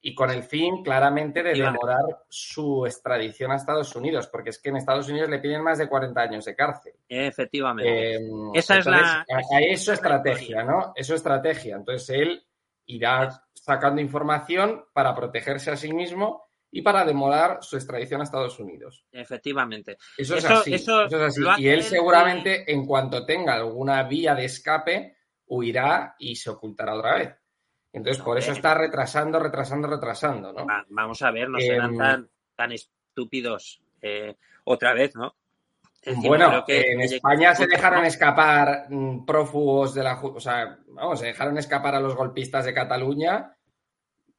y 0.00 0.14
con 0.14 0.30
el 0.30 0.44
fin 0.44 0.84
claramente 0.84 1.42
de 1.42 1.54
demorar 1.54 2.04
su 2.28 2.86
extradición 2.86 3.50
a 3.50 3.56
Estados 3.56 3.96
Unidos, 3.96 4.28
porque 4.28 4.50
es 4.50 4.60
que 4.60 4.68
en 4.68 4.76
Estados 4.76 5.08
Unidos 5.08 5.28
le 5.28 5.40
piden 5.40 5.62
más 5.62 5.78
de 5.78 5.88
40 5.88 6.20
años 6.20 6.44
de 6.44 6.54
cárcel. 6.54 6.94
Efectivamente. 7.08 8.14
Em, 8.14 8.50
Esa 8.54 8.78
es 8.78 8.86
la. 8.86 9.26
Es 9.60 9.84
su 9.84 9.92
estrategia, 9.92 10.62
¿no? 10.62 10.92
Es 10.94 11.08
su 11.08 11.14
estrategia. 11.14 11.74
Entonces 11.74 12.10
él 12.10 12.46
irá 12.86 13.44
sacando 13.54 14.00
información 14.00 14.84
para 14.92 15.16
protegerse 15.16 15.72
a 15.72 15.76
sí 15.76 15.92
mismo 15.92 16.51
y 16.74 16.80
para 16.80 17.04
demorar 17.04 17.58
su 17.60 17.76
extradición 17.76 18.22
a 18.22 18.24
Estados 18.24 18.58
Unidos. 18.58 19.04
Efectivamente. 19.12 19.98
Eso 20.16 20.36
es 20.36 20.44
así. 20.46 20.74
Eso, 20.74 21.04
es 21.04 21.12
así. 21.12 21.42
Y 21.58 21.68
él 21.68 21.82
seguramente, 21.82 22.72
en 22.72 22.86
cuanto 22.86 23.26
tenga 23.26 23.54
alguna 23.54 24.02
vía 24.04 24.34
de 24.34 24.46
escape, 24.46 25.16
huirá 25.46 26.16
y 26.18 26.34
se 26.34 26.48
ocultará 26.48 26.94
otra 26.94 27.16
vez. 27.16 27.36
Entonces, 27.92 28.22
por 28.22 28.38
eso 28.38 28.52
está 28.52 28.74
retrasando, 28.74 29.38
retrasando, 29.38 29.86
retrasando, 29.86 30.50
¿no? 30.50 30.66
vamos 30.88 31.20
a 31.20 31.30
ver, 31.30 31.50
no 31.50 31.60
serán 31.60 31.92
em, 32.00 32.28
tan, 32.56 32.72
estúpidos 32.72 33.82
eh, 34.00 34.34
otra 34.64 34.94
vez, 34.94 35.14
¿no? 35.14 35.36
bueno, 36.24 36.64
en 36.66 37.00
España 37.02 37.54
se 37.54 37.66
dejaron 37.66 38.06
escapar 38.06 38.86
mm, 38.88 39.26
prófugos 39.26 39.94
de 39.94 40.02
la... 40.02 40.18
O 40.20 40.40
sea, 40.40 40.78
vamos, 40.88 41.20
se 41.20 41.26
dejaron 41.26 41.58
escapar 41.58 41.94
a 41.94 42.00
los 42.00 42.16
golpistas 42.16 42.64
de 42.64 42.72
Cataluña 42.72 43.56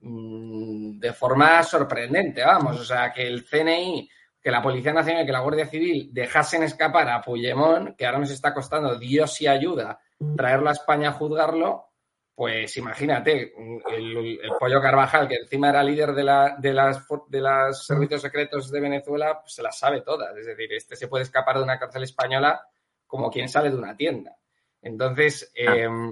de 0.04 1.14
forma 1.14 1.64
sorprendente, 1.64 2.44
vamos. 2.44 2.80
O 2.80 2.84
sea, 2.84 3.12
que 3.12 3.26
el 3.26 3.46
CNI, 3.46 4.10
que 4.42 4.52
la 4.52 4.62
Policía 4.62 4.94
Nacional, 4.94 5.26
que 5.26 5.32
la 5.32 5.40
Guardia 5.40 5.66
Civil 5.66 6.10
dejasen 6.12 6.64
escapar 6.64 7.10
a 7.10 7.22
Puigdemont, 7.22 7.96
que 7.96 8.06
ahora 8.06 8.20
nos 8.20 8.32
está 8.32 8.54
costando 8.54 8.98
Dios 9.00 9.40
y 9.42 9.48
ayuda 9.48 10.00
traerlo 10.36 10.70
a 10.70 10.74
España 10.74 11.10
a 11.10 11.14
juzgarlo, 11.14 11.90
pues 12.36 12.76
imagínate, 12.78 13.54
el, 13.92 14.40
pollo 14.60 14.82
Carvajal, 14.82 15.28
que 15.28 15.36
encima 15.36 15.70
era 15.70 15.84
líder 15.84 16.14
de, 16.14 16.24
la, 16.24 16.56
de, 16.58 16.74
las, 16.74 17.06
de 17.28 17.42
los 17.42 17.86
servicios 17.86 18.22
secretos 18.22 18.72
de 18.72 18.80
Venezuela, 18.82 19.40
pues 19.40 19.54
se 19.54 19.62
las 19.62 19.78
sabe 19.78 20.02
todas. 20.02 20.36
Es 20.38 20.48
decir, 20.48 20.74
este 20.74 20.96
se 20.96 21.08
puede 21.08 21.24
escapar 21.24 21.58
de 21.58 21.64
una 21.64 21.78
cárcel 21.78 22.04
española 22.04 22.66
como 23.06 23.30
quien 23.30 23.48
sale 23.48 23.70
de 23.70 23.78
una 23.78 23.96
tienda. 23.96 24.36
Entonces, 24.82 25.54
ah. 25.68 26.12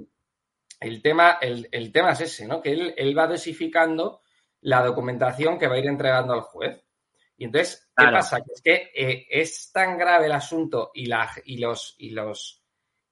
El, 0.81 1.01
tema, 1.01 1.37
el, 1.41 1.91
tema 1.91 2.11
es 2.11 2.21
ese, 2.21 2.47
¿no? 2.47 2.61
Que 2.61 2.71
él, 2.97 3.17
va 3.17 3.27
dosificando 3.27 4.21
la 4.61 4.83
documentación 4.83 5.57
que 5.57 5.67
va 5.67 5.75
a 5.75 5.79
ir 5.79 5.87
entregando 5.87 6.33
al 6.33 6.41
juez. 6.41 6.83
Y 7.37 7.45
entonces, 7.45 7.89
¿qué 7.95 8.05
pasa? 8.11 8.41
Que 8.41 8.51
es 8.53 8.61
que 8.61 8.91
eh, 8.93 9.27
es 9.29 9.71
tan 9.71 9.97
grave 9.97 10.25
el 10.25 10.31
asunto 10.31 10.91
y, 10.93 11.05
la, 11.05 11.29
y 11.45 11.57
los, 11.57 11.95
y 11.97 12.09
los 12.09 12.61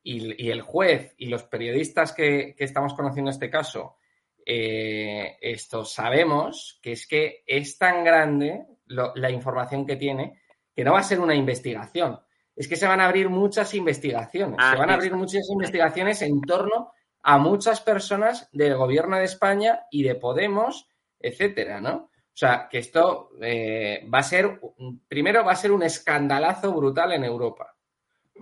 y, 0.03 0.49
el 0.49 0.61
juez 0.61 1.13
y 1.17 1.27
los 1.27 1.43
periodistas 1.43 2.13
que, 2.13 2.55
estamos 2.57 2.93
conociendo 2.93 3.31
este 3.31 3.49
caso, 3.49 3.97
eh, 4.45 5.37
esto 5.41 5.85
sabemos 5.85 6.79
que 6.81 6.93
es 6.93 7.07
que 7.07 7.43
es 7.45 7.77
tan 7.77 8.03
grande 8.03 8.65
la 8.87 9.29
información 9.29 9.85
que 9.85 9.95
tiene 9.95 10.41
que 10.75 10.83
no 10.83 10.93
va 10.93 10.99
a 10.99 11.03
ser 11.03 11.19
una 11.19 11.35
investigación. 11.35 12.19
Es 12.55 12.67
que 12.67 12.75
se 12.75 12.87
van 12.87 12.99
a 12.99 13.05
abrir 13.05 13.29
muchas 13.29 13.73
investigaciones. 13.73 14.57
se 14.57 14.77
van 14.77 14.89
a 14.89 14.95
abrir 14.95 15.13
muchas 15.13 15.47
investigaciones 15.49 16.21
en 16.23 16.41
torno 16.41 16.91
a 17.21 17.37
muchas 17.37 17.81
personas 17.81 18.49
del 18.51 18.75
gobierno 18.75 19.17
de 19.17 19.25
España 19.25 19.81
y 19.91 20.03
de 20.03 20.15
Podemos, 20.15 20.87
etcétera, 21.19 21.81
¿no? 21.81 22.09
O 22.11 22.37
sea, 22.39 22.69
que 22.69 22.77
esto 22.77 23.31
eh, 23.41 24.07
va 24.13 24.19
a 24.19 24.23
ser, 24.23 24.61
primero 25.07 25.43
va 25.43 25.51
a 25.51 25.57
ser 25.57 25.71
un 25.71 25.83
escandalazo 25.83 26.73
brutal 26.73 27.11
en 27.11 27.25
Europa 27.25 27.75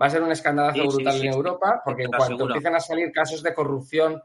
va 0.00 0.06
a 0.06 0.10
ser 0.10 0.22
un 0.22 0.32
escandalazo 0.32 0.86
brutal 0.86 1.20
en 1.20 1.32
Europa, 1.32 1.82
porque 1.84 2.04
en 2.04 2.10
cuanto 2.10 2.46
empiezan 2.46 2.74
a 2.74 2.80
salir 2.80 3.10
casos 3.12 3.42
de 3.42 3.54
corrupción 3.54 4.22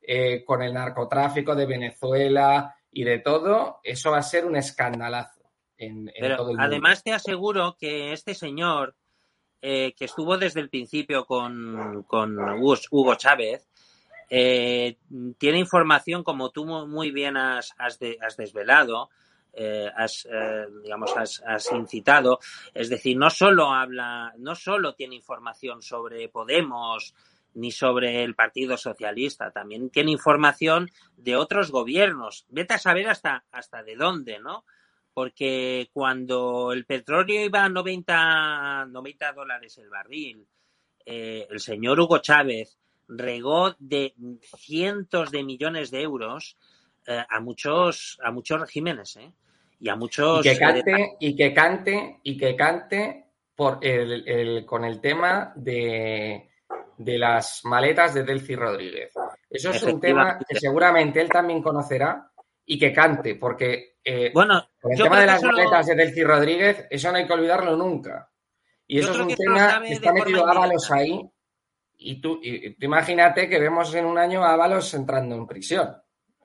eh, 0.00 0.44
con 0.44 0.62
el 0.62 0.72
narcotráfico 0.72 1.54
de 1.54 1.66
Venezuela 1.66 2.76
y 2.92 3.04
de 3.04 3.18
todo, 3.18 3.80
eso 3.82 4.12
va 4.12 4.18
a 4.18 4.22
ser 4.22 4.46
un 4.46 4.56
escandalazo 4.56 5.42
en, 5.76 6.06
todo 6.36 6.50
el 6.50 6.56
mundo. 6.56 6.62
Además, 6.62 7.02
te 7.02 7.12
aseguro 7.12 7.76
que 7.78 8.12
este 8.12 8.34
señor, 8.34 8.96
eh, 9.60 9.94
que 9.96 10.04
estuvo 10.04 10.38
desde 10.38 10.60
el 10.60 10.70
principio 10.70 11.24
con, 11.26 12.04
con 12.04 12.38
Hugo 12.38 13.14
Chávez, 13.16 13.68
eh, 14.28 14.98
tiene 15.38 15.58
información, 15.58 16.24
como 16.24 16.50
tú 16.50 16.64
muy 16.64 17.10
bien 17.10 17.36
has, 17.36 17.74
has 17.78 17.98
desvelado, 18.36 19.10
eh, 19.52 19.90
has, 19.96 20.26
eh, 20.30 20.66
digamos, 20.82 21.14
has, 21.16 21.72
incitado. 21.72 22.40
Es 22.74 22.88
decir, 22.88 23.16
no 23.16 23.30
solo 23.30 23.72
habla, 23.72 24.34
no 24.38 24.54
solo 24.54 24.94
tiene 24.94 25.14
información 25.16 25.82
sobre 25.82 26.28
Podemos 26.28 27.14
ni 27.54 27.70
sobre 27.70 28.22
el 28.22 28.34
Partido 28.34 28.76
Socialista, 28.76 29.50
también 29.50 29.88
tiene 29.88 30.10
información 30.10 30.90
de 31.16 31.36
otros 31.36 31.70
gobiernos. 31.70 32.44
Vete 32.50 32.74
a 32.74 32.78
saber 32.78 33.08
hasta, 33.08 33.46
hasta 33.50 33.82
de 33.82 33.96
dónde, 33.96 34.38
¿no? 34.40 34.66
Porque 35.14 35.88
cuando 35.90 36.72
el 36.72 36.84
petróleo 36.84 37.46
iba 37.46 37.64
a 37.64 37.70
90, 37.70 38.88
90 38.90 39.32
dólares 39.32 39.78
el 39.78 39.88
barril, 39.88 40.46
el 41.06 41.60
señor 41.60 41.98
Hugo 41.98 42.18
Chávez 42.18 42.76
regó 43.08 43.74
de 43.78 44.14
cientos 44.58 45.30
de 45.30 45.42
millones 45.42 45.90
de 45.90 46.02
euros 46.02 46.56
a 47.06 47.38
muchos 47.40 48.18
a 48.22 48.32
muchos 48.32 48.60
regímenes 48.60 49.16
¿eh? 49.16 49.32
y 49.80 49.88
a 49.88 49.96
muchos. 49.96 50.44
Y 50.44 50.50
que 50.50 50.58
cante, 50.58 51.16
y 51.20 51.36
que 51.36 51.54
cante, 51.54 52.20
y 52.22 52.36
que 52.36 52.56
cante 52.56 53.26
por 53.54 53.78
el, 53.80 54.64
con 54.66 54.84
el 54.84 55.00
tema 55.00 55.52
de, 55.56 56.50
de 56.96 57.18
las 57.18 57.64
maletas 57.64 58.14
de 58.14 58.22
Delcy 58.22 58.54
Rodríguez. 58.54 59.12
Eso 59.48 59.70
es 59.70 59.82
un 59.82 60.00
tema 60.00 60.38
que 60.46 60.58
seguramente 60.58 61.20
él 61.20 61.28
también 61.28 61.62
conocerá 61.62 62.30
y 62.66 62.78
que 62.78 62.92
cante, 62.92 63.36
porque 63.36 63.96
eh, 64.04 64.30
bueno, 64.34 64.68
el 64.82 65.02
tema 65.02 65.20
de 65.20 65.26
las 65.26 65.42
maletas 65.42 65.86
de 65.86 65.94
Delcy 65.94 66.22
Rodríguez, 66.22 66.86
eso 66.90 67.10
no 67.10 67.18
hay 67.18 67.26
que 67.26 67.32
olvidarlo 67.32 67.76
nunca. 67.76 68.30
Y 68.86 68.98
eso 68.98 69.12
es 69.12 69.18
un 69.18 69.34
tema 69.34 69.82
que 69.82 69.94
está 69.94 70.12
metido 70.12 70.46
Ábalos 70.46 70.90
ahí. 70.90 71.20
Y 71.98 72.20
tú, 72.20 72.38
y 72.42 72.74
tú 72.74 72.86
imagínate 72.86 73.48
que 73.48 73.58
vemos 73.58 73.94
en 73.94 74.04
un 74.04 74.18
año 74.18 74.44
a 74.44 74.52
Ábalos 74.52 74.92
entrando 74.94 75.34
en 75.34 75.46
prisión. 75.46 75.96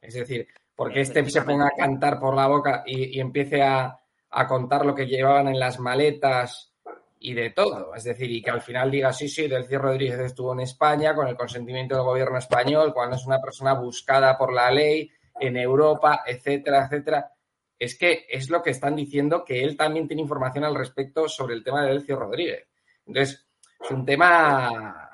Es 0.01 0.15
decir, 0.15 0.47
porque 0.75 1.01
este 1.01 1.29
se 1.29 1.43
ponga 1.43 1.67
a 1.67 1.77
cantar 1.77 2.19
por 2.19 2.35
la 2.35 2.47
boca 2.47 2.83
y, 2.85 3.19
empiece 3.19 3.61
a, 3.61 3.99
contar 4.47 4.85
lo 4.85 4.95
que 4.95 5.05
llevaban 5.05 5.49
en 5.49 5.59
las 5.59 5.79
maletas 5.79 6.73
y 7.19 7.33
de 7.33 7.51
todo. 7.51 7.93
Es 7.93 8.03
decir, 8.03 8.31
y 8.31 8.41
que 8.41 8.49
al 8.49 8.61
final 8.61 8.89
diga, 8.89 9.13
sí, 9.13 9.29
sí, 9.29 9.47
Delcio 9.47 9.77
Rodríguez 9.77 10.19
estuvo 10.19 10.53
en 10.53 10.61
España 10.61 11.13
con 11.13 11.27
el 11.27 11.35
consentimiento 11.35 11.95
del 11.95 12.03
gobierno 12.03 12.37
español, 12.39 12.93
cuando 12.93 13.15
es 13.15 13.25
una 13.27 13.39
persona 13.39 13.73
buscada 13.73 14.37
por 14.37 14.53
la 14.53 14.71
ley 14.71 15.11
en 15.39 15.57
Europa, 15.57 16.23
etcétera, 16.25 16.85
etcétera. 16.85 17.31
Es 17.77 17.97
que 17.97 18.25
es 18.29 18.49
lo 18.49 18.63
que 18.63 18.71
están 18.71 18.95
diciendo 18.95 19.43
que 19.43 19.63
él 19.63 19.77
también 19.77 20.07
tiene 20.07 20.23
información 20.23 20.63
al 20.63 20.75
respecto 20.75 21.27
sobre 21.27 21.55
el 21.55 21.63
tema 21.63 21.83
de 21.83 21.91
Delcio 21.91 22.15
Rodríguez. 22.15 22.67
Entonces, 23.05 23.45
es 23.83 23.91
un 23.91 24.05
tema 24.05 25.10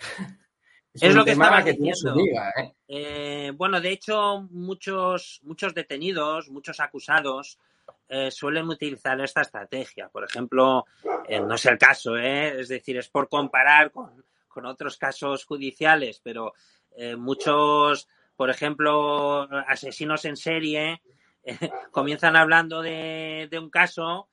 es, 0.94 1.14
lo 1.14 1.24
que 1.24 1.32
estaba 1.32 1.62
diciendo. 1.62 2.16
¿eh? 2.56 2.74
¿eh? 2.88 3.52
bueno, 3.56 3.80
de 3.80 3.90
hecho, 3.90 4.46
muchos, 4.50 5.40
muchos 5.44 5.74
detenidos, 5.74 6.50
muchos 6.50 6.80
acusados 6.80 7.58
eh, 8.08 8.30
suelen 8.30 8.68
utilizar 8.68 9.20
esta 9.20 9.42
estrategia. 9.42 10.08
Por 10.08 10.24
ejemplo, 10.24 10.84
no 11.04 11.54
es 11.54 11.66
el 11.66 11.78
caso, 11.78 12.16
es 12.16 12.68
decir, 12.68 12.96
es 12.96 13.08
por 13.08 13.28
comparar 13.28 13.92
con, 13.92 14.24
otros 14.64 14.98
casos 14.98 15.46
judiciales, 15.46 16.20
pero 16.22 16.52
muchos, 17.16 18.08
por 18.36 18.50
ejemplo, 18.50 19.48
asesinos 19.66 20.26
en 20.26 20.36
serie 20.36 21.00
comienzan 21.92 22.36
hablando 22.36 22.82
de, 22.82 23.48
de 23.50 23.58
un 23.58 23.70
caso 23.70 24.28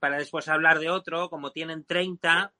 para 0.00 0.18
después 0.18 0.48
hablar 0.48 0.80
de 0.80 0.90
otro, 0.90 1.30
como 1.30 1.52
tienen 1.52 1.84
30, 1.84 2.52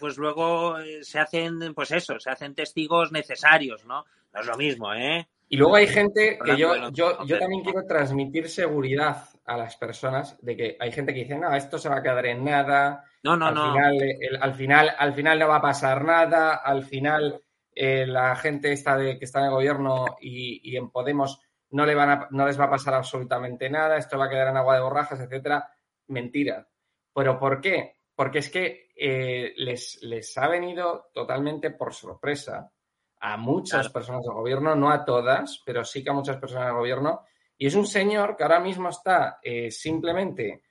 pues 0.00 0.16
luego 0.16 0.78
eh, 0.78 1.04
se 1.04 1.20
hacen, 1.20 1.74
pues 1.74 1.92
eso, 1.92 2.18
se 2.18 2.30
hacen 2.30 2.54
testigos 2.54 3.12
necesarios, 3.12 3.84
¿no? 3.84 4.04
No 4.32 4.40
es 4.40 4.46
lo 4.46 4.56
mismo, 4.56 4.92
¿eh? 4.94 5.28
Y 5.48 5.56
luego 5.56 5.74
hay 5.76 5.88
gente 5.88 6.38
que 6.44 6.56
yo, 6.56 6.90
yo, 6.90 7.24
yo 7.24 7.38
también 7.38 7.62
quiero 7.62 7.84
transmitir 7.84 8.48
seguridad 8.48 9.28
a 9.44 9.56
las 9.56 9.76
personas 9.76 10.38
de 10.40 10.56
que 10.56 10.76
hay 10.78 10.92
gente 10.92 11.12
que 11.12 11.24
dice, 11.24 11.36
no, 11.36 11.52
esto 11.52 11.76
se 11.76 11.88
va 11.88 11.96
a 11.96 12.02
quedar 12.02 12.24
en 12.26 12.44
nada. 12.44 13.04
No, 13.24 13.36
no, 13.36 13.48
al 13.48 13.54
no. 13.54 13.72
Final, 13.72 13.98
al, 14.40 14.54
final, 14.54 14.94
al 14.96 15.12
final 15.12 15.38
no 15.40 15.48
va 15.48 15.56
a 15.56 15.62
pasar 15.62 16.04
nada. 16.04 16.54
Al 16.54 16.84
final 16.84 17.42
eh, 17.74 18.06
la 18.06 18.36
gente 18.36 18.70
está 18.70 18.96
de, 18.96 19.18
que 19.18 19.24
está 19.24 19.40
en 19.40 19.46
el 19.46 19.50
gobierno 19.50 20.04
y, 20.20 20.76
en 20.76 20.90
Podemos 20.90 21.40
no, 21.70 21.84
le 21.84 21.96
van 21.96 22.10
a, 22.10 22.28
no 22.30 22.46
les 22.46 22.58
va 22.58 22.66
a 22.66 22.70
pasar 22.70 22.94
absolutamente 22.94 23.68
nada. 23.68 23.96
Esto 23.96 24.18
va 24.18 24.26
a 24.26 24.30
quedar 24.30 24.48
en 24.48 24.56
agua 24.56 24.76
de 24.76 24.82
borrajas, 24.82 25.18
etcétera. 25.18 25.68
Mentira. 26.06 26.68
¿Pero 27.12 27.40
por 27.40 27.60
qué? 27.60 27.96
Porque 28.14 28.38
es 28.38 28.50
que 28.50 28.89
eh, 29.02 29.54
les, 29.56 30.02
les 30.02 30.36
ha 30.36 30.46
venido 30.46 31.08
totalmente 31.14 31.70
por 31.70 31.94
sorpresa 31.94 32.70
a 33.18 33.38
muchas 33.38 33.88
personas 33.88 34.22
del 34.22 34.34
gobierno, 34.34 34.74
no 34.74 34.90
a 34.90 35.06
todas, 35.06 35.62
pero 35.64 35.84
sí 35.84 36.04
que 36.04 36.10
a 36.10 36.14
muchas 36.14 36.36
personas 36.36 36.66
del 36.66 36.76
gobierno. 36.76 37.24
Y 37.56 37.66
es 37.66 37.74
un 37.74 37.86
señor 37.86 38.36
que 38.36 38.42
ahora 38.42 38.60
mismo 38.60 38.90
está 38.90 39.38
eh, 39.42 39.70
simplemente, 39.70 40.64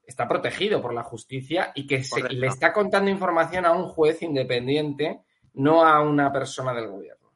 está 0.00 0.28
protegido 0.28 0.80
por 0.80 0.94
la 0.94 1.02
justicia 1.02 1.72
y 1.74 1.84
que 1.84 2.04
le 2.30 2.46
está 2.46 2.72
contando 2.72 3.10
información 3.10 3.66
a 3.66 3.72
un 3.72 3.88
juez 3.88 4.22
independiente, 4.22 5.22
no 5.54 5.84
a 5.84 6.00
una 6.02 6.32
persona 6.32 6.72
del 6.72 6.86
gobierno. 6.86 7.32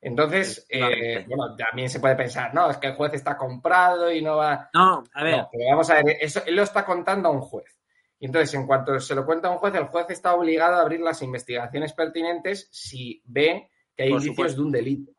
Entonces, 0.00 0.66
eh, 0.70 1.26
bueno, 1.28 1.54
también 1.56 1.90
se 1.90 2.00
puede 2.00 2.16
pensar, 2.16 2.54
no, 2.54 2.70
es 2.70 2.78
que 2.78 2.86
el 2.86 2.94
juez 2.94 3.12
está 3.12 3.36
comprado 3.36 4.10
y 4.10 4.22
no 4.22 4.36
va. 4.36 4.70
No, 4.72 5.04
a 5.12 5.24
ver. 5.24 5.46
pero 5.52 5.64
vamos 5.70 5.90
a 5.90 6.02
ver, 6.02 6.16
eso, 6.20 6.42
él 6.46 6.56
lo 6.56 6.62
está 6.62 6.86
contando 6.86 7.28
a 7.28 7.32
un 7.32 7.42
juez. 7.42 7.83
Y 8.18 8.26
entonces, 8.26 8.54
en 8.54 8.66
cuanto 8.66 8.98
se 9.00 9.14
lo 9.14 9.26
cuenta 9.26 9.48
a 9.48 9.50
un 9.50 9.58
juez, 9.58 9.74
el 9.74 9.86
juez 9.86 10.06
está 10.10 10.34
obligado 10.34 10.76
a 10.76 10.82
abrir 10.82 11.00
las 11.00 11.20
investigaciones 11.22 11.92
pertinentes 11.92 12.68
si 12.70 13.22
ve 13.24 13.70
que 13.96 14.04
hay 14.04 14.10
indicios 14.10 14.56
de 14.56 14.62
un 14.62 14.72
delito. 14.72 15.12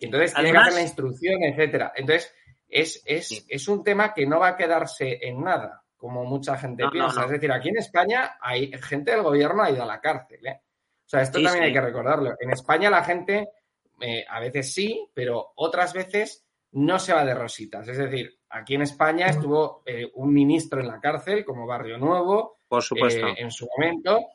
Y 0.00 0.06
entonces 0.06 0.34
tiene 0.34 0.52
que 0.52 0.58
hacer 0.58 0.74
la 0.74 0.82
instrucción, 0.82 1.42
etcétera. 1.42 1.92
Entonces, 1.96 2.34
es, 2.68 3.02
es, 3.04 3.44
es, 3.48 3.68
un 3.68 3.82
tema 3.82 4.14
que 4.14 4.26
no 4.26 4.38
va 4.38 4.48
a 4.48 4.56
quedarse 4.56 5.18
en 5.22 5.42
nada, 5.42 5.82
como 5.96 6.24
mucha 6.24 6.56
gente 6.56 6.84
piensa. 6.90 7.24
es 7.24 7.30
decir, 7.30 7.50
aquí 7.50 7.70
en 7.70 7.78
España 7.78 8.36
hay 8.40 8.70
gente 8.80 9.10
del 9.10 9.22
gobierno 9.22 9.62
ha 9.62 9.70
ido 9.70 9.82
a 9.82 9.86
la 9.86 10.00
cárcel. 10.00 10.46
¿eh? 10.46 10.60
O 11.04 11.08
sea, 11.08 11.22
esto 11.22 11.42
también 11.42 11.64
hay 11.64 11.72
que 11.72 11.80
recordarlo. 11.80 12.36
En 12.38 12.50
España 12.50 12.88
la 12.90 13.02
gente 13.02 13.48
eh, 14.00 14.24
a 14.28 14.40
veces 14.40 14.72
sí, 14.72 15.08
pero 15.12 15.52
otras 15.56 15.92
veces 15.92 16.46
no 16.72 16.98
se 16.98 17.12
va 17.12 17.24
de 17.24 17.34
rositas. 17.34 17.86
Es 17.88 17.98
decir, 17.98 18.38
aquí 18.48 18.74
en 18.74 18.82
España 18.82 19.26
estuvo 19.26 19.82
eh, 19.86 20.10
un 20.14 20.32
ministro 20.32 20.80
en 20.80 20.88
la 20.88 21.00
cárcel, 21.00 21.44
como 21.44 21.66
Barrio 21.66 21.98
Nuevo, 21.98 22.58
Por 22.68 22.82
supuesto. 22.82 23.26
en 23.36 23.50
su 23.50 23.68
momento, 23.76 24.26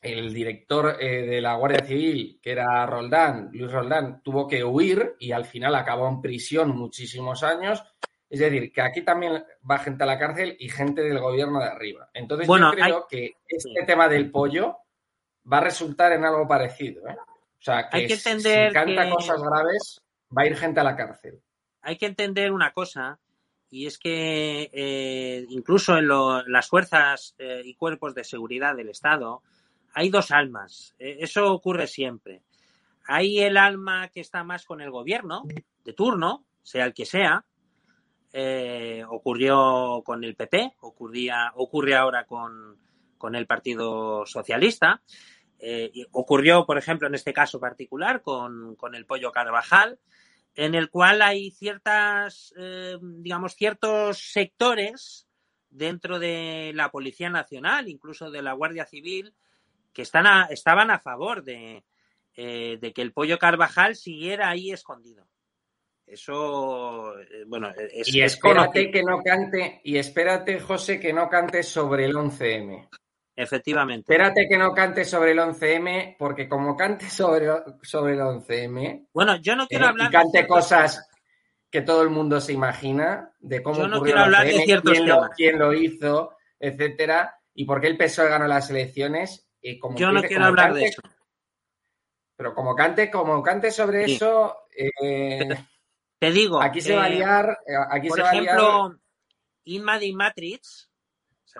el 0.00 0.32
director 0.32 0.96
eh, 1.00 1.26
de 1.26 1.40
la 1.40 1.54
Guardia 1.56 1.84
Civil, 1.84 2.38
que 2.42 2.52
era 2.52 2.86
Roldán, 2.86 3.50
Luis 3.52 3.70
Roldán, 3.70 4.22
tuvo 4.22 4.46
que 4.46 4.64
huir 4.64 5.16
y 5.18 5.32
al 5.32 5.44
final 5.44 5.74
acabó 5.74 6.08
en 6.08 6.20
prisión 6.20 6.76
muchísimos 6.76 7.42
años. 7.42 7.82
Es 8.30 8.40
decir, 8.40 8.72
que 8.72 8.82
aquí 8.82 9.02
también 9.02 9.42
va 9.68 9.78
gente 9.78 10.04
a 10.04 10.06
la 10.06 10.18
cárcel 10.18 10.56
y 10.58 10.68
gente 10.68 11.02
del 11.02 11.18
gobierno 11.18 11.60
de 11.60 11.66
arriba. 11.66 12.10
Entonces 12.12 12.46
yo 12.46 12.70
creo 12.70 13.06
que 13.08 13.32
este 13.46 13.84
tema 13.86 14.06
del 14.08 14.30
pollo 14.30 14.76
va 15.50 15.58
a 15.58 15.62
resultar 15.62 16.12
en 16.12 16.24
algo 16.24 16.46
parecido. 16.46 17.08
¿eh? 17.08 17.16
O 17.18 17.62
sea, 17.62 17.88
que, 17.88 18.08
si 18.08 18.72
canta 18.72 19.10
cosas 19.10 19.42
graves, 19.42 20.00
va 20.36 20.42
a 20.42 20.46
ir 20.46 20.56
gente 20.56 20.80
a 20.80 20.84
la 20.84 20.94
cárcel. 20.94 21.42
Hay 21.82 21.96
que 21.96 22.06
entender 22.06 22.52
una 22.52 22.72
cosa, 22.72 23.18
y 23.70 23.86
es 23.86 23.98
que 23.98 24.70
eh, 24.72 25.46
incluso 25.50 25.98
en 25.98 26.08
las 26.08 26.68
fuerzas 26.68 27.34
y 27.64 27.74
cuerpos 27.74 28.14
de 28.14 28.24
seguridad 28.24 28.74
del 28.74 28.88
Estado, 28.88 29.42
hay 29.94 30.10
dos 30.10 30.30
almas. 30.30 30.94
E, 30.98 31.18
eso 31.20 31.52
ocurre 31.52 31.86
siempre. 31.86 32.42
Hay 33.06 33.40
el 33.40 33.56
alma 33.56 34.08
que 34.08 34.20
está 34.20 34.44
más 34.44 34.64
con 34.64 34.80
el 34.80 34.90
gobierno 34.90 35.44
de 35.84 35.92
turno, 35.92 36.44
sea 36.62 36.84
el 36.84 36.94
que 36.94 37.06
sea. 37.06 37.44
Eh, 38.32 39.02
ocurrió 39.08 40.02
con 40.04 40.22
el 40.22 40.36
PP, 40.36 40.74
ocurría, 40.80 41.52
ocurre 41.54 41.96
ahora 41.96 42.26
con, 42.26 42.76
el 43.34 43.46
Partido 43.46 44.26
Socialista. 44.26 45.00
Eh, 45.58 45.90
ocurrió, 46.12 46.66
por 46.66 46.76
ejemplo, 46.76 47.08
en 47.08 47.14
este 47.14 47.32
caso 47.32 47.58
particular 47.58 48.20
con, 48.22 48.76
el 48.92 49.06
Pollo 49.06 49.32
Carvajal, 49.32 49.98
en 50.58 50.74
el 50.74 50.90
cual 50.90 51.22
hay 51.22 51.52
ciertas, 51.52 52.52
eh, 52.58 52.96
digamos, 53.00 53.54
ciertos 53.54 54.18
sectores 54.32 55.28
dentro 55.70 56.18
de 56.18 56.72
la 56.74 56.90
Policía 56.90 57.30
Nacional, 57.30 57.88
incluso 57.88 58.32
de 58.32 58.42
la 58.42 58.54
Guardia 58.54 58.84
Civil, 58.84 59.32
que 59.92 60.02
están 60.02 60.26
estaban 60.50 60.90
a 60.90 60.98
favor 60.98 61.44
de, 61.44 61.84
eh, 62.34 62.76
de, 62.80 62.92
que 62.92 63.02
el 63.02 63.12
pollo 63.12 63.38
Carvajal 63.38 63.94
siguiera 63.94 64.50
ahí 64.50 64.72
escondido. 64.72 65.28
Eso, 66.04 67.16
eh, 67.20 67.44
bueno, 67.46 67.70
es, 67.92 68.12
y 68.12 68.20
espérate 68.20 68.90
que 68.90 69.04
no 69.04 69.22
cante, 69.22 69.80
y 69.84 69.96
espérate, 69.96 70.58
José, 70.58 70.98
que 70.98 71.12
no 71.12 71.28
cante 71.28 71.62
sobre 71.62 72.06
el 72.06 72.16
11M. 72.16 72.88
Efectivamente. 73.40 74.12
Espérate 74.12 74.48
que 74.48 74.58
no 74.58 74.74
cante 74.74 75.04
sobre 75.04 75.32
el 75.32 75.38
11M, 75.38 76.16
porque 76.18 76.48
como 76.48 76.76
cante 76.76 77.08
sobre, 77.08 77.46
sobre 77.82 78.14
el 78.14 78.20
11M. 78.20 79.08
Bueno, 79.12 79.36
yo 79.36 79.54
no 79.54 79.66
quiero 79.66 79.84
eh, 79.84 79.88
hablar. 79.88 80.08
Y 80.08 80.12
cante 80.12 80.46
cosas 80.46 81.08
que 81.70 81.82
todo 81.82 82.02
el 82.02 82.10
mundo 82.10 82.40
se 82.40 82.52
imagina 82.52 83.32
de 83.38 83.62
cómo 83.62 83.78
yo 83.78 83.88
no 83.88 84.02
quiero 84.02 84.20
hablar 84.20 84.46
de 84.46 84.58
ciertos 84.60 84.92
quién, 84.92 85.08
lo, 85.08 85.28
quién 85.36 85.58
lo 85.58 85.72
hizo, 85.72 86.36
etcétera, 86.58 87.38
y 87.54 87.64
por 87.64 87.80
qué 87.80 87.88
el 87.88 87.96
PSOE 87.96 88.28
ganó 88.28 88.46
las 88.46 88.70
elecciones 88.70 89.48
yo 89.96 90.12
no 90.12 90.22
quiero 90.22 90.44
hablar 90.44 90.74
de 90.74 90.86
eso. 90.86 91.02
Pero 92.36 92.54
como 92.54 92.74
cante, 92.74 93.10
como 93.10 93.42
cante 93.42 93.70
sobre 93.70 94.04
eso, 94.04 94.56
eh, 94.76 95.48
te 96.18 96.30
digo. 96.30 96.62
Aquí 96.62 96.80
se 96.80 96.94
va 96.94 97.04
a 97.04 97.08
liar. 97.08 97.58
Eh, 97.66 97.72
aquí 97.90 98.08
por 98.08 98.20
se 98.20 98.26
ejemplo, 98.26 98.96
Inma 99.64 99.98
de 99.98 100.12
Matrix, 100.12 100.87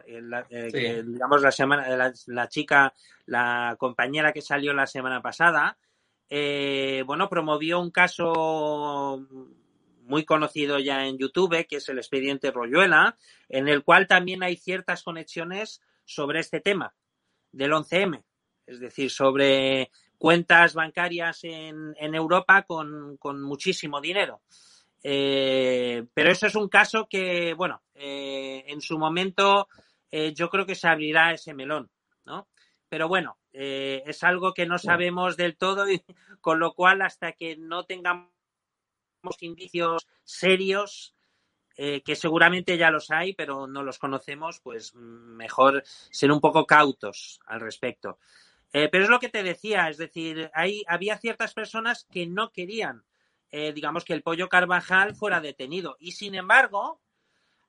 eh, 0.07 1.03
digamos 1.07 1.43
la 1.43 1.53
semana, 1.53 2.13
la, 2.27 2.49
chica, 2.49 2.95
la 3.27 3.77
compañera 3.79 4.33
que 4.33 4.43
salió 4.43 4.73
la 4.73 4.87
semana 4.87 5.23
pasada, 5.23 5.79
bueno, 6.31 7.29
promovió 7.29 7.81
un 7.81 7.91
caso 7.91 9.27
muy 10.09 10.25
conocido 10.25 10.79
ya 10.79 11.07
en 11.07 11.19
YouTube, 11.19 11.67
que 11.67 11.77
es 11.77 11.89
el 11.89 11.99
expediente 11.99 12.51
Royuela, 12.51 13.17
en 13.49 13.69
el 13.69 13.85
cual 13.85 14.07
también 14.07 14.43
hay 14.43 14.57
ciertas 14.57 15.03
conexiones 15.03 15.83
sobre 16.05 16.41
este 16.41 16.61
tema 16.61 16.95
del 17.53 17.73
11M, 17.73 18.25
es 18.67 18.81
decir, 18.81 19.11
sobre 19.11 19.91
cuentas 20.17 20.75
bancarias 20.75 21.41
en, 21.45 21.95
Europa 22.15 22.63
con, 22.63 23.19
muchísimo 23.43 24.01
dinero. 24.01 24.41
Eh, 25.03 26.05
pero 26.13 26.31
eso 26.31 26.47
es 26.47 26.55
un 26.55 26.69
caso 26.69 27.07
que, 27.09 27.55
bueno, 27.55 27.83
eh, 27.95 28.65
en 28.67 28.81
su 28.81 28.99
momento 28.99 29.69
eh, 30.11 30.33
yo 30.35 30.49
creo 30.49 30.67
que 30.67 30.75
se 30.75 30.89
abrirá 30.89 31.33
ese 31.33 31.55
melón, 31.55 31.91
¿no? 32.25 32.49
Pero 32.89 33.07
bueno, 33.07 33.39
es 33.53 34.23
algo 34.23 34.55
que 34.55 34.65
no 34.65 34.79
sabemos 34.79 35.37
del 35.37 35.57
todo 35.57 35.91
y 35.91 36.03
con 36.41 36.59
lo 36.59 36.73
cual 36.73 37.03
hasta 37.03 37.33
que 37.33 37.57
no 37.57 37.85
tengamos 37.85 38.31
indicios 39.41 40.07
serios 40.25 41.15
que 41.77 42.17
seguramente 42.17 42.77
ya 42.77 42.91
los 42.91 43.11
hay, 43.13 43.35
pero 43.35 43.69
no 43.69 43.85
los 43.85 43.99
conocemos, 44.01 44.59
pues 44.61 44.95
mejor 44.95 45.85
ser 45.87 46.33
un 46.33 46.41
poco 46.41 46.67
cautos 46.67 47.39
al 47.47 47.61
respecto. 47.61 48.19
Pero 48.73 49.05
es 49.05 49.11
lo 49.11 49.21
que 49.21 49.29
te 49.29 49.45
decía, 49.45 49.89
es 49.89 49.99
decir, 49.99 50.51
hay, 50.55 50.83
había 50.89 51.19
ciertas 51.19 51.55
personas 51.55 52.05
que 52.11 52.27
no 52.27 52.51
querían, 52.51 53.05
eh, 53.51 53.73
digamos, 53.73 54.05
que 54.05 54.15
el 54.15 54.23
pollo 54.23 54.49
Carvajal 54.49 55.15
fuera 55.15 55.41
detenido. 55.41 55.97
Y 56.01 56.13
sin 56.13 56.35
embargo, 56.35 57.01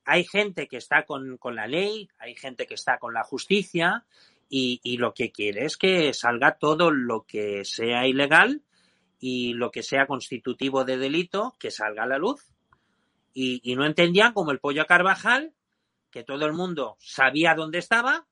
hay 0.06 0.24
gente 0.24 0.68
que 0.68 0.78
está 0.78 1.06
con, 1.06 1.40
la 1.44 1.68
ley, 1.68 2.10
hay 2.18 2.36
gente 2.36 2.66
que 2.66 2.74
está 2.74 2.98
con 2.98 3.14
la 3.14 3.24
justicia 3.24 4.06
y, 4.50 4.80
y, 4.84 4.98
lo 4.98 5.14
que 5.14 5.32
quiere 5.32 5.66
es 5.66 5.78
que 5.78 6.14
salga 6.14 6.58
todo 6.58 6.92
lo 6.92 7.24
que 7.24 7.64
sea 7.66 8.08
ilegal 8.08 8.64
y 9.20 9.54
lo 9.54 9.70
que 9.70 9.84
sea 9.84 10.08
constitutivo 10.08 10.86
de 10.86 10.98
delito, 10.98 11.56
que 11.60 11.70
salga 11.70 12.04
a 12.04 12.08
la 12.08 12.18
luz 12.18 12.50
y, 13.34 13.76
no 13.76 13.86
entendían 13.86 14.34
como 14.34 14.52
el 14.52 14.60
pollo 14.60 14.86
Carvajal, 14.86 15.54
que 16.12 16.24
todo 16.24 16.46
el 16.46 16.54
mundo 16.54 16.98
sabía 17.00 17.56
dónde 17.56 17.78
estaba, 17.78 18.28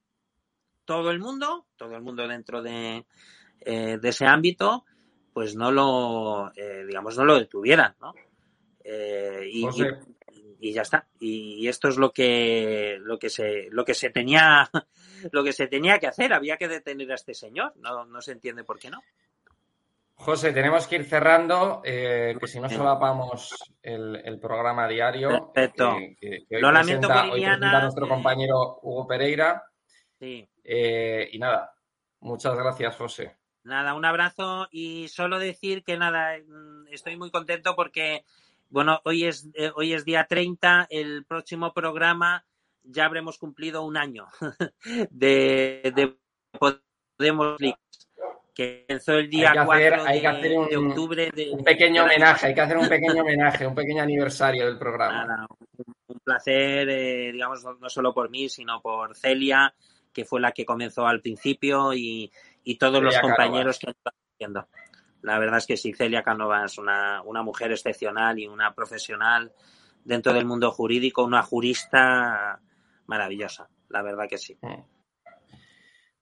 todo 0.86 1.12
el 1.12 1.20
mundo, 1.20 1.68
todo 1.76 1.96
el 1.96 2.02
mundo 2.02 2.28
dentro 2.28 2.62
de, 2.62 3.06
eh, 3.62 4.00
ese 4.02 4.26
ámbito, 4.26 4.86
pues 5.38 5.56
no 5.56 5.72
lo, 5.72 6.52
eh, 6.56 6.84
digamos, 6.88 7.16
no 7.16 7.24
lo 7.24 7.38
detuvieran, 7.38 7.96
¿no? 8.02 8.16
Eh, 8.84 9.48
y, 9.48 9.68
y, 10.60 10.74
ya 10.74 10.82
está. 10.82 11.08
Y, 11.20 11.68
esto 11.68 11.90
es 11.90 11.98
lo 11.98 12.12
que, 12.12 12.98
lo 13.02 13.20
que 13.20 13.30
se, 13.30 13.68
lo 13.70 13.86
que 13.86 13.94
se 13.94 14.10
tenía, 14.10 14.68
lo 15.32 15.44
que 15.44 15.54
se 15.54 15.68
tenía 15.68 16.00
que 16.00 16.08
hacer. 16.08 16.34
Había 16.34 16.58
que 16.58 16.68
detener 16.68 17.12
a 17.12 17.14
este 17.14 17.36
señor. 17.36 17.74
No, 17.76 18.04
no 18.06 18.20
se 18.20 18.32
entiende 18.32 18.64
por 18.64 18.80
qué 18.80 18.90
no. 18.90 19.04
José, 20.16 20.54
tenemos 20.54 20.88
que 20.88 20.96
ir 20.96 21.06
cerrando, 21.06 21.84
eh, 21.86 22.36
que 22.40 22.48
si 22.48 22.60
no 22.60 22.68
solapamos 22.68 23.54
el, 23.84 24.16
el 24.16 24.40
programa 24.40 24.88
diario. 24.88 25.52
Perfecto. 25.54 25.98
Que, 26.20 26.48
Lo 26.50 26.72
lamento, 26.72 27.10
presenta, 27.10 27.82
nuestro 27.84 28.08
compañero 28.08 28.80
Hugo 28.82 29.06
Pereira. 29.06 29.64
Sí. 30.18 30.50
Eh, 30.64 31.30
y 31.32 31.38
nada, 31.38 31.76
muchas 32.22 32.56
gracias, 32.56 32.96
José. 32.96 33.38
Nada, 33.68 33.96
un 33.96 34.06
abrazo 34.06 34.70
y 34.72 35.10
solo 35.10 35.40
decir 35.40 35.84
que 35.84 35.98
nada, 35.98 36.38
mm, 36.40 36.88
estoy 36.90 37.18
muy 37.18 37.30
contento 37.32 37.76
porque, 37.76 38.24
bueno, 38.70 39.02
hoy 39.04 39.26
es, 39.26 39.50
eh, 39.56 39.72
hoy 39.76 39.94
es 39.94 40.06
día 40.06 40.26
30, 40.26 40.88
el 40.90 41.26
próximo 41.26 41.74
programa 41.74 42.46
ya 42.84 43.04
habremos 43.04 43.38
cumplido 43.38 43.84
un 43.84 43.98
año 43.98 44.28
de, 45.12 45.92
de 45.94 46.18
Podemos 46.58 47.58
que 48.54 48.86
empezó 48.88 49.16
el 49.16 49.30
día 49.30 49.52
4 49.66 50.04
de, 50.06 50.78
octubre. 50.78 51.30
De, 51.36 51.52
un 51.52 51.64
pequeño 51.64 52.06
homenaje, 52.06 52.48
hay 52.48 52.56
que 52.56 52.62
hacer 52.62 52.78
un 52.78 52.88
pequeño 52.88 53.22
homenaje, 53.22 53.68
un 53.68 53.76
pequeño 53.76 54.02
aniversario 54.02 54.66
del 54.66 54.78
programa. 54.78 55.46
un, 56.08 56.20
placer, 56.22 56.88
eh, 56.90 57.32
digamos, 57.34 57.66
no 57.82 57.90
solo 57.90 58.14
por 58.14 58.30
mí, 58.30 58.48
sino 58.48 58.82
por 58.82 59.14
Celia, 59.14 59.74
que 60.14 60.24
fue 60.24 60.40
la 60.40 60.54
que 60.54 60.66
comenzó 60.66 61.06
al 61.06 61.22
principio, 61.22 61.94
y, 61.94 62.32
todos 62.76 63.02
los 63.02 63.18
compañeros 63.20 63.80
que 63.80 63.92
están 63.92 64.14
haciendo. 64.34 64.68
La 65.22 65.40
verdad 65.40 65.58
es 65.58 65.68
que 65.68 65.78
sí, 65.78 65.94
Celia 65.94 66.24
Canova 66.24 66.66
es 66.66 66.78
una, 66.78 67.22
una 67.24 67.44
mujer 67.44 67.72
excepcional 67.72 68.40
y 68.40 68.48
una 68.48 68.74
profesional 68.74 69.54
dentro 70.04 70.34
del 70.34 70.46
mundo 70.46 70.72
jurídico, 70.72 71.24
una 71.24 71.44
jurista 71.44 72.62
maravillosa, 73.08 73.70
la 73.90 74.02
verdad 74.02 74.28
que 74.30 74.38
sí. 74.38 74.58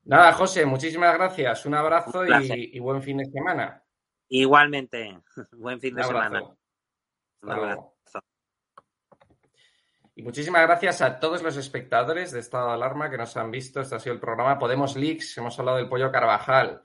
Nada, 0.06 0.34
José, 0.34 0.66
muchísimas 0.66 1.14
gracias. 1.16 1.66
Un 1.66 1.74
abrazo 1.74 2.24
y, 2.26 2.80
buen 2.80 3.02
fin 3.02 3.18
de 3.18 3.26
semana. 3.26 3.84
Igualmente, 4.30 5.20
buen 5.52 5.80
fin 5.80 5.96
de 5.96 6.04
semana. 6.04 6.44
Un 7.42 7.52
abrazo. 7.52 7.95
Y 10.16 10.24
muchísimas 10.24 10.62
gracias 10.62 11.02
a 11.02 11.20
todos 11.20 11.44
los 11.44 11.58
espectadores 11.58 12.32
de 12.32 12.40
Estado 12.40 12.68
de 12.68 12.74
Alarma 12.74 13.10
que 13.10 13.18
nos 13.18 13.36
han 13.38 13.52
visto. 13.52 13.82
Este 13.82 13.96
ha 13.96 14.00
sido 14.00 14.14
el 14.14 14.22
programa 14.22 14.58
Podemos 14.58 14.96
Leaks. 14.96 15.38
Hemos 15.38 15.60
hablado 15.60 15.78
del 15.78 15.90
pollo 15.90 16.12
Carvajal 16.12 16.82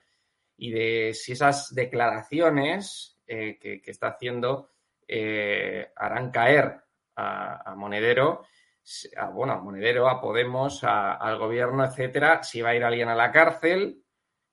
y 0.57 0.73
de 0.73 1.15
si 1.15 1.33
esas 1.33 1.75
declaraciones 1.75 3.21
eh, 3.27 3.59
que, 3.61 3.81
está 3.87 4.09
haciendo 4.09 4.71
eh, 5.07 5.93
harán 5.97 6.31
caer 6.31 6.83
a 7.15 7.75
Monedero 7.77 8.45
a, 9.17 9.31
bueno, 9.31 9.55
a 9.55 9.61
Monedero, 9.61 10.09
a 10.09 10.21
Podemos, 10.21 10.83
al 10.85 11.39
gobierno, 11.39 11.85
etcétera, 11.85 12.43
si 12.43 12.61
va 12.63 12.71
a 12.71 12.75
ir 12.75 12.85
alguien 12.85 13.09
a 13.09 13.15
la 13.15 13.31
cárcel, 13.31 14.03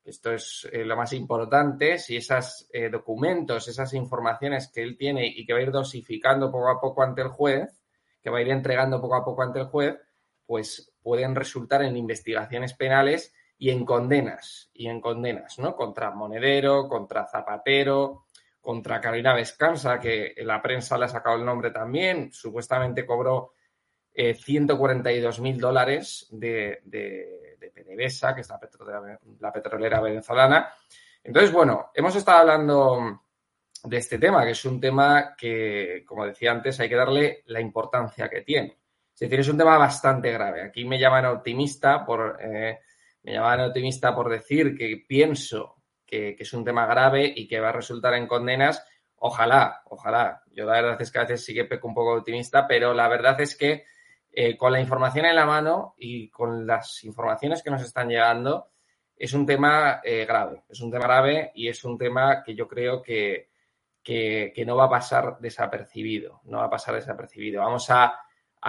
esto 0.04 0.32
es 0.32 0.68
eh, 0.72 0.84
lo 0.84 0.96
más 0.96 1.12
importante, 1.12 1.98
si 1.98 2.16
esos 2.16 2.68
eh, 2.72 2.88
documentos, 2.88 3.68
esas 3.68 3.92
informaciones 3.94 4.70
que 4.72 4.82
él 4.82 4.96
tiene 4.96 5.26
y 5.26 5.44
que 5.44 5.52
va 5.52 5.58
a 5.58 5.62
ir 5.62 5.70
dosificando 5.70 6.50
poco 6.50 6.70
a 6.70 6.80
poco 6.80 7.02
ante 7.02 7.22
el 7.22 7.28
juez, 7.28 7.77
que 8.28 8.32
va 8.32 8.38
a 8.38 8.42
ir 8.42 8.50
entregando 8.50 9.00
poco 9.00 9.14
a 9.16 9.24
poco 9.24 9.42
ante 9.42 9.60
el 9.60 9.66
juez, 9.66 9.96
pues 10.44 10.92
pueden 11.02 11.34
resultar 11.34 11.82
en 11.82 11.96
investigaciones 11.96 12.74
penales 12.74 13.34
y 13.56 13.70
en 13.70 13.86
condenas, 13.86 14.70
y 14.74 14.88
en 14.88 15.00
condenas, 15.00 15.58
¿no? 15.58 15.74
Contra 15.74 16.10
Monedero, 16.10 16.88
contra 16.88 17.26
Zapatero, 17.26 18.26
contra 18.60 19.00
Carolina 19.00 19.32
Vescansa, 19.32 19.98
que 19.98 20.34
la 20.38 20.60
prensa 20.60 20.98
le 20.98 21.06
ha 21.06 21.08
sacado 21.08 21.36
el 21.36 21.44
nombre 21.44 21.70
también, 21.70 22.30
supuestamente 22.30 23.06
cobró 23.06 23.54
142 24.14 25.38
eh, 25.38 25.40
mil 25.40 25.58
dólares 25.58 26.26
de, 26.30 26.80
de, 26.84 27.72
PDVSA, 27.74 28.34
que 28.34 28.42
es 28.42 28.50
la 29.40 29.52
petrolera 29.52 30.00
venezolana. 30.00 30.70
Entonces, 31.24 31.50
bueno, 31.50 31.90
hemos 31.94 32.14
estado 32.14 32.40
hablando 32.40 33.22
de 33.88 33.96
este 33.96 34.18
tema, 34.18 34.44
que 34.44 34.50
es 34.50 34.64
un 34.64 34.80
tema 34.80 35.34
que, 35.36 36.04
como 36.06 36.26
decía 36.26 36.52
antes, 36.52 36.78
hay 36.80 36.88
que 36.88 36.96
darle 36.96 37.42
la 37.46 37.60
importancia 37.60 38.28
que 38.28 38.42
tiene. 38.42 38.78
Es 39.14 39.20
decir, 39.20 39.40
es 39.40 39.48
un 39.48 39.58
tema 39.58 39.76
bastante 39.78 40.30
grave. 40.30 40.62
Aquí 40.62 40.84
me 40.84 40.98
llaman 40.98 41.26
optimista 41.26 42.04
por, 42.04 42.38
eh, 42.40 42.78
me 43.22 43.32
llaman 43.32 43.62
optimista 43.62 44.14
por 44.14 44.30
decir 44.30 44.76
que 44.76 45.04
pienso 45.08 45.82
que, 46.06 46.36
es 46.38 46.52
un 46.52 46.64
tema 46.64 46.86
grave 46.86 47.32
y 47.34 47.48
que 47.48 47.60
va 47.60 47.70
a 47.70 47.72
resultar 47.72 48.14
en 48.14 48.26
condenas. 48.26 48.84
Ojalá, 49.16 49.82
ojalá. 49.86 50.42
Yo 50.52 50.64
la 50.64 50.74
verdad 50.74 51.02
es 51.02 51.10
que 51.10 51.18
a 51.18 51.22
veces 51.22 51.44
sí 51.44 51.52
que 51.52 51.64
peco 51.64 51.88
un 51.88 51.94
poco 51.94 52.14
optimista, 52.14 52.66
pero 52.66 52.94
la 52.94 53.08
verdad 53.08 53.40
es 53.40 53.56
que 53.56 53.84
eh, 54.30 54.56
con 54.56 54.72
la 54.72 54.80
información 54.80 55.26
en 55.26 55.34
la 55.34 55.46
mano 55.46 55.94
y 55.98 56.30
con 56.30 56.66
las 56.66 57.02
informaciones 57.04 57.62
que 57.62 57.70
nos 57.70 57.82
están 57.82 58.08
llegando, 58.08 58.70
es 59.18 59.32
un 59.32 59.44
tema 59.44 60.00
eh, 60.04 60.24
grave. 60.24 60.62
Es 60.68 60.80
un 60.80 60.90
tema 60.90 61.04
grave 61.04 61.50
y 61.54 61.68
es 61.68 61.82
un 61.84 61.98
tema 61.98 62.42
que 62.44 62.54
yo 62.54 62.68
creo 62.68 63.02
que, 63.02 63.47
no 64.66 64.76
va 64.76 64.84
a 64.84 64.90
pasar 64.90 65.38
desapercibido. 65.40 66.40
No 66.44 66.58
va 66.58 66.64
a 66.64 66.70
pasar 66.70 66.94
desapercibido. 66.94 67.62
Vamos 67.62 67.88
a, 67.90 68.20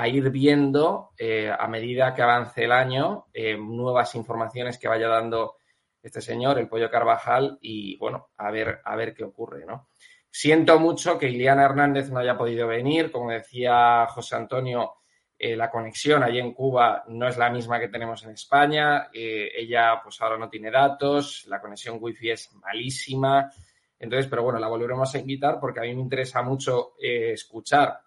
ir 0.06 0.30
viendo 0.30 1.12
eh, 1.18 1.52
a 1.58 1.68
medida 1.68 2.14
que 2.14 2.22
avance 2.22 2.64
el 2.64 2.72
año 2.72 3.26
nuevas 3.60 4.14
informaciones 4.16 4.78
que 4.78 4.88
vaya 4.88 5.08
dando 5.08 5.56
este 6.02 6.22
señor, 6.22 6.60
el 6.60 6.70
Pollo 6.70 6.90
Carvajal, 6.90 7.58
y 7.62 7.98
bueno, 7.98 8.30
a 8.38 8.52
ver, 8.52 8.80
a 8.86 8.96
ver 8.96 9.14
qué 9.14 9.24
ocurre, 9.24 9.66
¿no? 9.66 9.90
Siento 10.32 10.80
mucho 10.80 11.18
que 11.18 11.30
Iliana 11.30 11.66
Hernández 11.66 12.12
no 12.12 12.20
haya 12.20 12.38
podido 12.38 12.68
venir. 12.68 13.12
Como 13.12 13.32
decía 13.32 14.06
José 14.08 14.36
Antonio, 14.36 14.94
eh, 15.38 15.56
la 15.56 15.72
conexión 15.72 16.22
allí 16.22 16.40
en 16.40 16.54
Cuba 16.54 17.04
no 17.08 17.28
es 17.28 17.38
la 17.38 17.50
misma 17.50 17.80
que 17.80 17.88
tenemos 17.88 18.24
en 18.24 18.32
España. 18.32 19.10
Eh, 19.12 19.52
ella, 19.56 20.00
pues 20.04 20.22
ahora 20.22 20.38
no 20.38 20.50
tiene 20.50 20.70
datos, 20.70 21.46
la 21.48 21.60
conexión 21.60 21.98
wifi 22.00 22.30
es 22.30 22.54
malísima. 22.54 23.52
Entonces, 24.00 24.28
pero 24.30 24.43
bueno, 24.43 24.60
la 24.60 24.68
volveremos 24.68 25.14
a 25.14 25.20
invitar 25.20 25.60
porque 25.60 25.82
a 25.82 25.84
mí 25.84 25.93
me 25.93 26.02
interesa 26.02 26.41
mucho 26.41 26.93
eh, 27.02 27.34
escuchar 27.34 28.00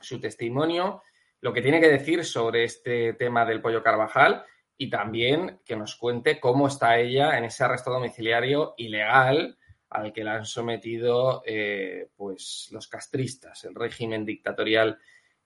su 0.00 0.18
testimonio, 0.18 1.02
lo 1.40 1.52
que 1.52 1.62
tiene 1.62 1.80
que 1.80 1.88
decir 1.88 2.24
sobre 2.24 2.64
este 2.64 3.12
tema 3.14 3.44
del 3.44 3.60
pollo 3.60 3.82
Carvajal 3.82 4.44
y 4.76 4.88
también 4.88 5.60
que 5.64 5.76
nos 5.76 5.96
cuente 5.96 6.40
cómo 6.40 6.68
está 6.68 6.98
ella 6.98 7.36
en 7.36 7.44
ese 7.44 7.64
arresto 7.64 7.90
domiciliario 7.90 8.74
ilegal 8.78 9.58
al 9.90 10.12
que 10.12 10.24
la 10.24 10.36
han 10.36 10.46
sometido 10.46 11.42
pues 12.16 12.68
los 12.70 12.88
castristas, 12.88 13.64
el 13.64 13.74
régimen 13.74 14.24
dictatorial 14.24 14.98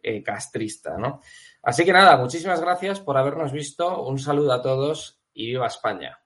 eh, 0.07 0.23
castrista, 0.23 0.99
¿no? 0.99 1.23
Así 1.63 1.83
que 1.83 1.93
nada, 1.95 2.19
muchísimas 2.19 2.61
gracias 2.61 3.01
por 3.01 3.17
habernos 3.17 3.53
visto. 3.53 4.03
Un 4.03 4.19
saludo 4.19 4.53
a 4.53 4.61
todos 4.61 5.23
y 5.33 5.47
viva 5.47 5.67
España. 5.67 6.24